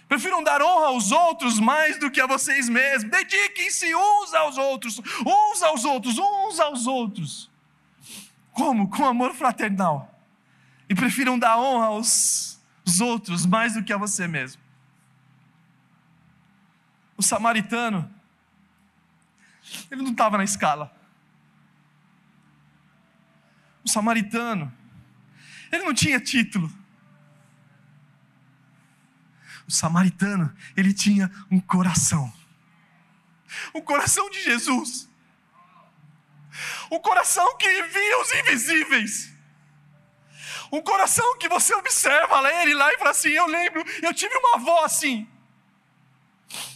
Prefiram 0.07 0.43
dar 0.43 0.61
honra 0.61 0.87
aos 0.87 1.11
outros 1.11 1.59
mais 1.59 1.99
do 1.99 2.09
que 2.09 2.19
a 2.19 2.25
vocês 2.25 2.67
mesmos. 2.67 3.11
Dediquem-se 3.11 3.93
uns 3.93 4.33
aos 4.33 4.57
outros, 4.57 4.99
uns 4.99 5.61
aos 5.61 5.85
outros, 5.85 6.17
uns 6.17 6.59
aos 6.59 6.87
outros. 6.87 7.49
Como? 8.51 8.89
Com 8.89 9.05
amor 9.05 9.35
fraternal. 9.35 10.19
E 10.89 10.95
prefiram 10.95 11.37
dar 11.37 11.59
honra 11.59 11.87
aos 11.87 12.58
os 12.89 13.01
outros 13.01 13.45
mais 13.45 13.73
do 13.73 13.83
que 13.83 13.93
a 13.93 13.97
você 13.97 14.27
mesmo. 14.27 14.61
O 17.15 17.21
samaritano, 17.21 18.11
ele 19.91 20.01
não 20.01 20.11
estava 20.11 20.37
na 20.37 20.43
escala. 20.43 20.91
O 23.83 23.89
samaritano, 23.89 24.73
ele 25.71 25.83
não 25.83 25.93
tinha 25.93 26.19
título. 26.19 26.71
O 29.67 29.71
samaritano, 29.71 30.55
ele 30.75 30.93
tinha 30.93 31.31
um 31.51 31.59
coração. 31.59 32.33
O 33.71 33.83
coração 33.83 34.29
de 34.31 34.41
Jesus. 34.43 35.07
O 36.89 36.99
coração 36.99 37.55
que 37.57 37.83
via 37.83 38.21
os 38.21 38.33
invisíveis. 38.33 39.28
Um 40.71 40.81
coração 40.81 41.37
que 41.37 41.49
você 41.49 41.73
observa 41.73 42.51
ele 42.61 42.73
lá 42.73 42.93
e 42.93 42.97
fala 42.97 43.11
assim: 43.11 43.29
Eu 43.29 43.47
lembro, 43.47 43.83
eu 44.01 44.13
tive 44.13 44.35
uma 44.35 44.55
avó 44.55 44.83
assim. 44.83 45.27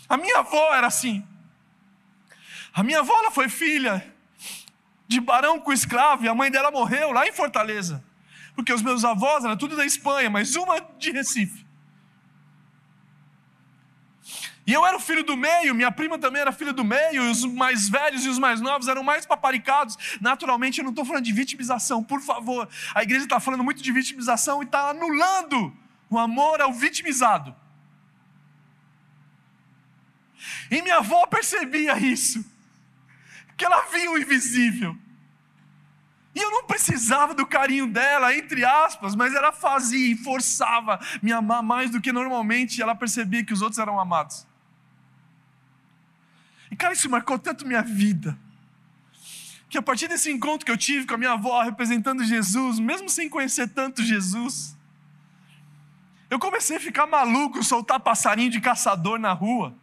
A 0.10 0.18
minha 0.18 0.40
avó 0.40 0.74
era 0.74 0.88
assim. 0.88 1.26
A 2.74 2.84
minha 2.84 3.00
avó 3.00 3.18
ela 3.20 3.32
foi 3.32 3.50
filha 3.50 4.14
de 5.08 5.20
barão 5.20 5.60
com 5.60 5.72
escravo 5.72 6.26
e 6.26 6.28
a 6.28 6.34
mãe 6.34 6.50
dela 6.50 6.72
morreu 6.72 7.12
lá 7.12 7.28
em 7.28 7.32
Fortaleza. 7.32 8.04
Porque 8.56 8.74
os 8.74 8.82
meus 8.82 9.04
avós 9.04 9.44
eram 9.44 9.58
tudo 9.58 9.76
da 9.76 9.86
Espanha, 9.86 10.30
mas 10.30 10.56
uma 10.56 10.80
de 10.98 11.12
Recife. 11.12 11.66
E 14.66 14.72
eu 14.72 14.86
era 14.86 14.96
o 14.96 15.00
filho 15.00 15.24
do 15.24 15.36
meio, 15.36 15.76
minha 15.76 15.92
prima 15.92 16.18
também 16.18 16.42
era 16.42 16.52
filha 16.54 16.72
do 16.72 16.86
meio, 16.86 17.26
e 17.26 17.30
os 17.30 17.44
mais 17.44 17.90
velhos 17.90 18.26
e 18.26 18.30
os 18.30 18.40
mais 18.40 18.62
novos 18.62 18.88
eram 18.88 19.04
mais 19.04 19.26
paparicados. 19.26 19.98
Naturalmente, 20.22 20.78
eu 20.80 20.86
não 20.86 20.92
estou 20.92 21.04
falando 21.04 21.26
de 21.26 21.34
vitimização, 21.34 22.02
por 22.02 22.22
favor. 22.22 22.70
A 22.96 23.04
igreja 23.04 23.26
está 23.26 23.42
falando 23.42 23.64
muito 23.64 23.84
de 23.84 23.92
vitimização 23.92 24.62
e 24.62 24.66
está 24.66 24.90
anulando 24.92 25.76
o 26.10 26.18
amor 26.18 26.62
ao 26.62 26.72
vitimizado. 26.72 27.54
E 30.72 30.82
minha 30.82 30.98
avó 30.98 31.26
percebia 31.28 31.98
isso, 31.98 32.46
que 33.58 33.66
ela 33.66 33.82
via 33.88 34.12
o 34.12 34.18
invisível. 34.18 34.98
E 36.34 36.40
eu 36.40 36.50
não 36.50 36.64
precisava 36.64 37.34
do 37.34 37.46
carinho 37.46 37.86
dela, 37.88 38.36
entre 38.36 38.64
aspas, 38.64 39.14
mas 39.14 39.36
ela 39.36 39.52
fazia 39.52 40.14
e 40.14 40.18
forçava 40.18 41.00
me 41.22 41.32
amar 41.34 41.62
mais 41.62 41.92
do 41.92 42.02
que 42.02 42.12
normalmente, 42.12 42.82
ela 42.82 42.96
percebia 42.96 43.46
que 43.46 43.54
os 43.54 43.62
outros 43.62 43.78
eram 43.78 44.00
amados. 44.00 44.48
E 46.74 46.76
cara, 46.76 46.94
isso 46.94 47.08
marcou 47.08 47.38
tanto 47.38 47.68
minha 47.68 47.84
vida. 47.84 48.36
Que 49.70 49.78
a 49.78 49.82
partir 49.82 50.08
desse 50.08 50.32
encontro 50.32 50.66
que 50.66 50.72
eu 50.72 50.78
tive 50.78 51.06
com 51.06 51.14
a 51.14 51.18
minha 51.20 51.34
avó 51.34 51.62
representando 51.62 52.24
Jesus, 52.24 52.80
mesmo 52.80 53.08
sem 53.08 53.30
conhecer 53.30 53.68
tanto 53.68 54.02
Jesus, 54.02 54.76
eu 56.32 56.40
comecei 56.40 56.78
a 56.78 56.80
ficar 56.80 57.06
maluco, 57.06 57.64
soltar 57.64 58.00
passarinho 58.00 58.50
de 58.50 58.60
caçador 58.60 59.20
na 59.20 59.34
rua. 59.34 59.76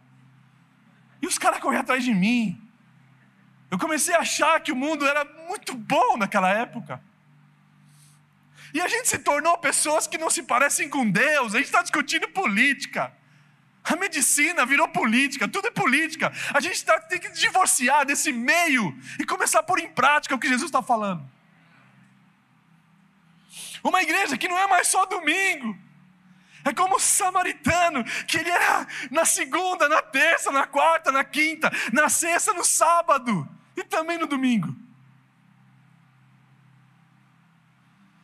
E 1.21 1.27
os 1.27 1.37
caras 1.37 1.61
corriam 1.61 1.79
atrás 1.79 2.03
de 2.03 2.13
mim. 2.13 2.61
Eu 3.69 3.79
comecei 3.79 4.13
a 4.13 4.19
achar 4.19 4.59
que 4.59 4.73
o 4.73 4.75
mundo 4.75 5.07
era 5.07 5.23
muito 5.47 5.73
bom 5.73 6.17
naquela 6.17 6.49
época. 6.49 7.01
E 8.73 8.81
a 8.81 8.87
gente 8.89 9.07
se 9.07 9.17
tornou 9.17 9.57
pessoas 9.59 10.07
que 10.07 10.17
não 10.17 10.29
se 10.29 10.43
parecem 10.43 10.89
com 10.89 11.09
Deus. 11.09 11.55
A 11.55 11.57
gente 11.57 11.67
está 11.67 11.81
discutindo 11.81 12.27
política. 12.27 13.13
A 13.83 13.95
medicina 13.95 14.65
virou 14.65 14.87
política, 14.89 15.47
tudo 15.47 15.67
é 15.67 15.71
política. 15.71 16.31
A 16.53 16.59
gente 16.59 16.83
tá, 16.85 16.99
tem 16.99 17.19
que 17.19 17.29
divorciar 17.29 18.05
desse 18.05 18.31
meio 18.31 18.95
e 19.19 19.25
começar 19.25 19.59
a 19.59 19.63
pôr 19.63 19.79
em 19.79 19.89
prática 19.89 20.35
o 20.35 20.39
que 20.39 20.47
Jesus 20.47 20.69
está 20.69 20.83
falando. 20.83 21.27
Uma 23.83 24.01
igreja 24.03 24.37
que 24.37 24.47
não 24.47 24.57
é 24.57 24.67
mais 24.67 24.87
só 24.87 25.05
domingo. 25.05 25.77
É 26.63 26.71
como 26.71 26.97
o 26.97 26.99
samaritano, 26.99 28.03
que 28.27 28.37
ele 28.37 28.49
era 28.49 28.87
na 29.09 29.25
segunda, 29.25 29.89
na 29.89 30.01
terça, 30.01 30.51
na 30.51 30.67
quarta, 30.67 31.11
na 31.11 31.23
quinta, 31.23 31.71
na 31.91 32.07
sexta, 32.07 32.53
no 32.53 32.63
sábado 32.63 33.49
e 33.75 33.83
também 33.83 34.19
no 34.19 34.27
domingo. 34.27 34.75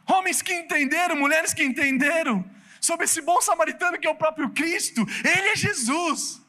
Homens 0.06 0.44
que 0.44 0.54
entenderam, 0.54 1.16
mulheres 1.16 1.54
que 1.54 1.64
entenderam 1.64 2.48
sobre 2.80 3.06
esse 3.06 3.22
bom 3.22 3.42
samaritano 3.42 3.98
que 3.98 4.08
é 4.08 4.10
o 4.10 4.16
próprio 4.16 4.50
Cristo, 4.52 5.06
ele 5.24 5.50
é 5.50 5.56
Jesus. 5.56 6.42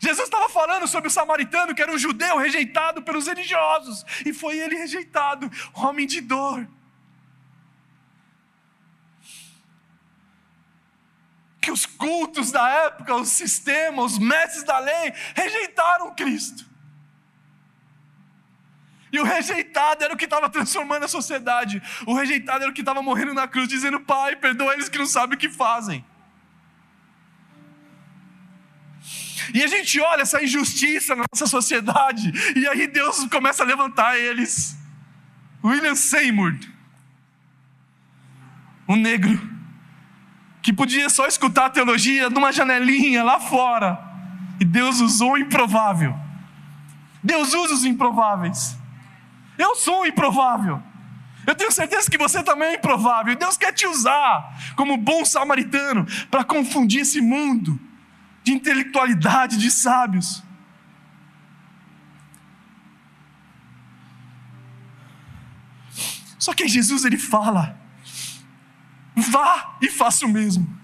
Jesus 0.00 0.26
estava 0.26 0.48
falando 0.48 0.86
sobre 0.86 1.08
o 1.08 1.10
samaritano 1.10 1.74
que 1.74 1.80
era 1.80 1.92
um 1.92 1.98
judeu 1.98 2.36
rejeitado 2.36 3.02
pelos 3.02 3.26
religiosos, 3.26 4.04
e 4.24 4.32
foi 4.32 4.58
ele 4.58 4.76
rejeitado, 4.76 5.50
homem 5.74 6.06
de 6.06 6.20
dor. 6.20 6.68
Que 11.60 11.70
os 11.70 11.86
cultos 11.86 12.52
da 12.52 12.68
época, 12.68 13.14
os 13.16 13.28
sistemas, 13.28 14.12
os 14.12 14.18
mestres 14.18 14.64
da 14.64 14.78
lei 14.78 15.12
rejeitaram 15.34 16.14
Cristo. 16.14 16.65
E 19.12 19.20
o 19.20 19.24
rejeitado 19.24 20.02
era 20.02 20.12
o 20.12 20.16
que 20.16 20.24
estava 20.24 20.48
transformando 20.50 21.04
a 21.04 21.08
sociedade. 21.08 21.82
O 22.06 22.14
rejeitado 22.14 22.62
era 22.62 22.70
o 22.70 22.74
que 22.74 22.80
estava 22.82 23.02
morrendo 23.02 23.34
na 23.34 23.46
cruz, 23.46 23.68
dizendo: 23.68 24.00
Pai, 24.00 24.36
perdoa 24.36 24.74
eles 24.74 24.88
que 24.88 24.98
não 24.98 25.06
sabem 25.06 25.36
o 25.36 25.38
que 25.38 25.48
fazem. 25.48 26.04
E 29.54 29.62
a 29.62 29.66
gente 29.66 30.00
olha 30.00 30.22
essa 30.22 30.42
injustiça 30.42 31.14
na 31.14 31.24
nossa 31.32 31.46
sociedade, 31.46 32.32
e 32.58 32.66
aí 32.66 32.86
Deus 32.86 33.24
começa 33.26 33.62
a 33.62 33.66
levantar 33.66 34.18
eles. 34.18 34.76
William 35.62 35.94
Seymour, 35.94 36.54
um 38.88 38.96
negro, 38.96 39.40
que 40.62 40.72
podia 40.72 41.08
só 41.08 41.26
escutar 41.26 41.66
a 41.66 41.70
teologia 41.70 42.28
numa 42.28 42.52
janelinha 42.52 43.22
lá 43.22 43.38
fora, 43.38 43.98
e 44.60 44.64
Deus 44.64 45.00
usou 45.00 45.32
o 45.32 45.38
improvável. 45.38 46.14
Deus 47.22 47.54
usa 47.54 47.74
os 47.74 47.84
improváveis. 47.84 48.76
Eu 49.58 49.74
sou 49.76 50.06
improvável. 50.06 50.82
Eu 51.46 51.54
tenho 51.54 51.70
certeza 51.70 52.10
que 52.10 52.18
você 52.18 52.42
também 52.42 52.70
é 52.70 52.74
improvável. 52.74 53.36
Deus 53.36 53.56
quer 53.56 53.72
te 53.72 53.86
usar 53.86 54.58
como 54.74 54.96
bom 54.96 55.24
samaritano 55.24 56.06
para 56.30 56.42
confundir 56.42 57.02
esse 57.02 57.20
mundo 57.20 57.78
de 58.42 58.52
intelectualidade, 58.52 59.56
de 59.56 59.70
sábios. 59.70 60.42
Só 66.38 66.52
que 66.52 66.68
Jesus 66.68 67.04
ele 67.04 67.18
fala: 67.18 67.78
vá 69.14 69.76
e 69.80 69.88
faça 69.88 70.26
o 70.26 70.28
mesmo. 70.28 70.76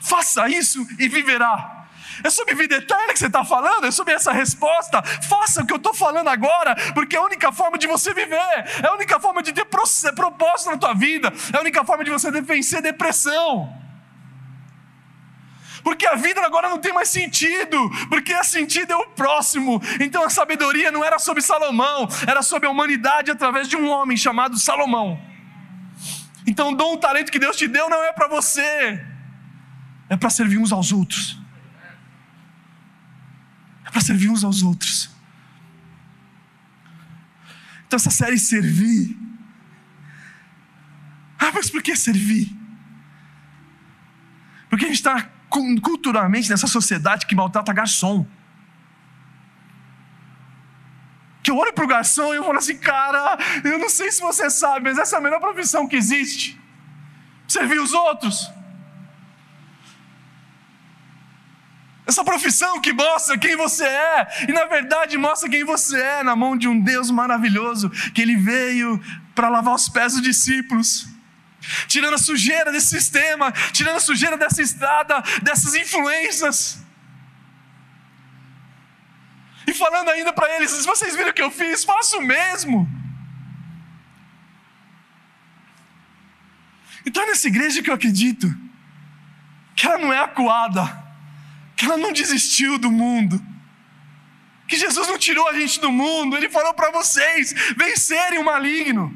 Faça 0.00 0.48
isso 0.48 0.86
e 0.98 1.08
viverá. 1.08 1.81
É 2.22 2.30
sobre 2.30 2.54
vida 2.54 2.76
eterna 2.76 3.12
que 3.12 3.18
você 3.18 3.26
está 3.26 3.44
falando? 3.44 3.86
É 3.86 3.90
sobre 3.90 4.14
essa 4.14 4.32
resposta? 4.32 5.02
Faça 5.02 5.62
o 5.62 5.66
que 5.66 5.72
eu 5.72 5.76
estou 5.76 5.92
falando 5.92 6.28
agora, 6.28 6.74
porque 6.94 7.16
é 7.16 7.18
a 7.18 7.22
única 7.22 7.50
forma 7.52 7.76
de 7.76 7.86
você 7.86 8.14
viver, 8.14 8.36
é 8.36 8.86
a 8.86 8.94
única 8.94 9.18
forma 9.18 9.42
de 9.42 9.52
ter 9.52 9.64
propósito 9.64 10.70
na 10.70 10.78
tua 10.78 10.94
vida, 10.94 11.32
é 11.52 11.56
a 11.56 11.60
única 11.60 11.84
forma 11.84 12.04
de 12.04 12.10
você 12.10 12.30
vencer 12.30 12.80
depressão. 12.80 13.76
Porque 15.82 16.06
a 16.06 16.14
vida 16.14 16.40
agora 16.42 16.68
não 16.68 16.78
tem 16.78 16.92
mais 16.92 17.08
sentido, 17.08 17.76
porque 18.08 18.32
a 18.32 18.44
sentido 18.44 18.92
é 18.92 18.96
o 18.96 19.08
próximo. 19.08 19.82
Então 20.00 20.22
a 20.22 20.30
sabedoria 20.30 20.92
não 20.92 21.04
era 21.04 21.18
sobre 21.18 21.42
Salomão, 21.42 22.08
era 22.24 22.40
sobre 22.40 22.68
a 22.68 22.70
humanidade 22.70 23.32
através 23.32 23.66
de 23.66 23.76
um 23.76 23.88
homem 23.88 24.16
chamado 24.16 24.56
Salomão. 24.58 25.20
Então 26.46 26.70
o 26.70 26.76
dom, 26.76 26.94
o 26.94 26.98
talento 26.98 27.32
que 27.32 27.38
Deus 27.38 27.56
te 27.56 27.66
deu 27.66 27.88
não 27.88 28.02
é 28.04 28.12
para 28.12 28.28
você, 28.28 29.04
é 30.08 30.16
para 30.16 30.30
servir 30.30 30.58
uns 30.58 30.72
aos 30.72 30.92
outros 30.92 31.41
para 33.92 34.00
servir 34.00 34.30
uns 34.30 34.42
aos 34.42 34.62
outros. 34.62 35.10
Então, 37.86 37.98
essa 37.98 38.10
série 38.10 38.38
servir. 38.38 39.14
Ah, 41.38 41.52
mas 41.52 41.68
por 41.68 41.82
que 41.82 41.94
servir? 41.94 42.50
Porque 44.70 44.86
a 44.86 44.88
gente 44.88 44.96
está 44.96 45.28
culturalmente 45.50 46.48
nessa 46.48 46.66
sociedade 46.66 47.26
que 47.26 47.34
maltrata 47.34 47.70
garçom. 47.74 48.26
Que 51.42 51.50
eu 51.50 51.56
olho 51.58 51.74
para 51.74 51.84
o 51.84 51.88
garçom 51.88 52.32
e 52.32 52.38
eu 52.38 52.44
falo 52.44 52.56
assim, 52.56 52.78
cara, 52.78 53.36
eu 53.62 53.78
não 53.78 53.90
sei 53.90 54.10
se 54.10 54.22
você 54.22 54.48
sabe, 54.48 54.88
mas 54.88 54.96
essa 54.96 55.16
é 55.16 55.18
a 55.18 55.22
melhor 55.22 55.40
profissão 55.40 55.86
que 55.86 55.96
existe. 55.96 56.58
Servir 57.46 57.78
os 57.78 57.92
outros. 57.92 58.50
Essa 62.12 62.22
profissão 62.22 62.78
que 62.78 62.92
mostra 62.92 63.38
quem 63.38 63.56
você 63.56 63.86
é, 63.86 64.44
e 64.46 64.52
na 64.52 64.66
verdade 64.66 65.16
mostra 65.16 65.48
quem 65.48 65.64
você 65.64 65.98
é 65.98 66.22
na 66.22 66.36
mão 66.36 66.54
de 66.58 66.68
um 66.68 66.78
Deus 66.78 67.10
maravilhoso, 67.10 67.88
que 68.12 68.20
ele 68.20 68.36
veio 68.36 69.02
para 69.34 69.48
lavar 69.48 69.74
os 69.74 69.88
pés 69.88 70.12
dos 70.12 70.20
discípulos, 70.20 71.08
tirando 71.88 72.12
a 72.12 72.18
sujeira 72.18 72.70
desse 72.70 72.88
sistema, 72.88 73.50
tirando 73.72 73.96
a 73.96 74.00
sujeira 74.00 74.36
dessa 74.36 74.60
estrada, 74.60 75.22
dessas 75.42 75.74
influências. 75.74 76.84
E 79.66 79.72
falando 79.72 80.10
ainda 80.10 80.34
para 80.34 80.54
eles: 80.56 80.84
vocês 80.84 81.16
viram 81.16 81.30
o 81.30 81.32
que 81.32 81.40
eu 81.40 81.50
fiz, 81.50 81.82
faço 81.82 82.18
o 82.18 82.26
mesmo. 82.26 82.86
Então 87.06 87.22
é 87.22 87.26
nessa 87.28 87.48
igreja 87.48 87.82
que 87.82 87.88
eu 87.88 87.94
acredito 87.94 88.54
que 89.74 89.86
ela 89.86 89.96
não 89.96 90.12
é 90.12 90.18
acuada 90.18 91.01
que 91.76 91.84
ela 91.84 91.96
não 91.96 92.12
desistiu 92.12 92.78
do 92.78 92.90
mundo, 92.90 93.40
que 94.68 94.76
Jesus 94.76 95.06
não 95.08 95.18
tirou 95.18 95.46
a 95.48 95.52
gente 95.52 95.80
do 95.80 95.92
mundo, 95.92 96.36
Ele 96.36 96.48
falou 96.48 96.72
para 96.72 96.90
vocês 96.90 97.52
vencerem 97.76 98.38
o 98.38 98.44
maligno. 98.44 99.14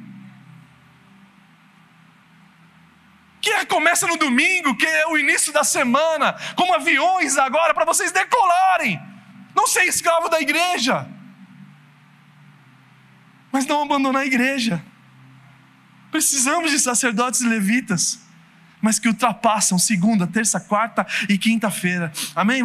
Que 3.41 3.65
começa 3.67 4.07
no 4.07 4.17
domingo, 4.17 4.77
que 4.77 4.85
é 4.85 5.07
o 5.07 5.17
início 5.17 5.53
da 5.53 5.65
semana, 5.65 6.35
como 6.57 6.75
aviões 6.75 7.39
agora, 7.39 7.73
para 7.73 7.85
vocês 7.85 8.13
decolarem, 8.13 9.01
não 9.55 9.67
ser 9.67 9.85
escravo 9.85 10.29
da 10.29 10.41
igreja, 10.41 11.09
mas 13.53 13.65
não 13.67 13.83
abandonar 13.83 14.23
a 14.23 14.27
igreja. 14.27 14.85
Precisamos 16.11 16.71
de 16.71 16.79
sacerdotes 16.79 17.41
e 17.41 17.49
levitas 17.49 18.26
mas 18.87 19.01
que 19.01 19.09
ultrapassam 19.09 19.81
segunda, 19.81 20.29
terça, 20.29 20.61
quarta 20.61 21.05
e 21.29 21.37
quinta-feira. 21.37 22.13
Amém? 22.37 22.63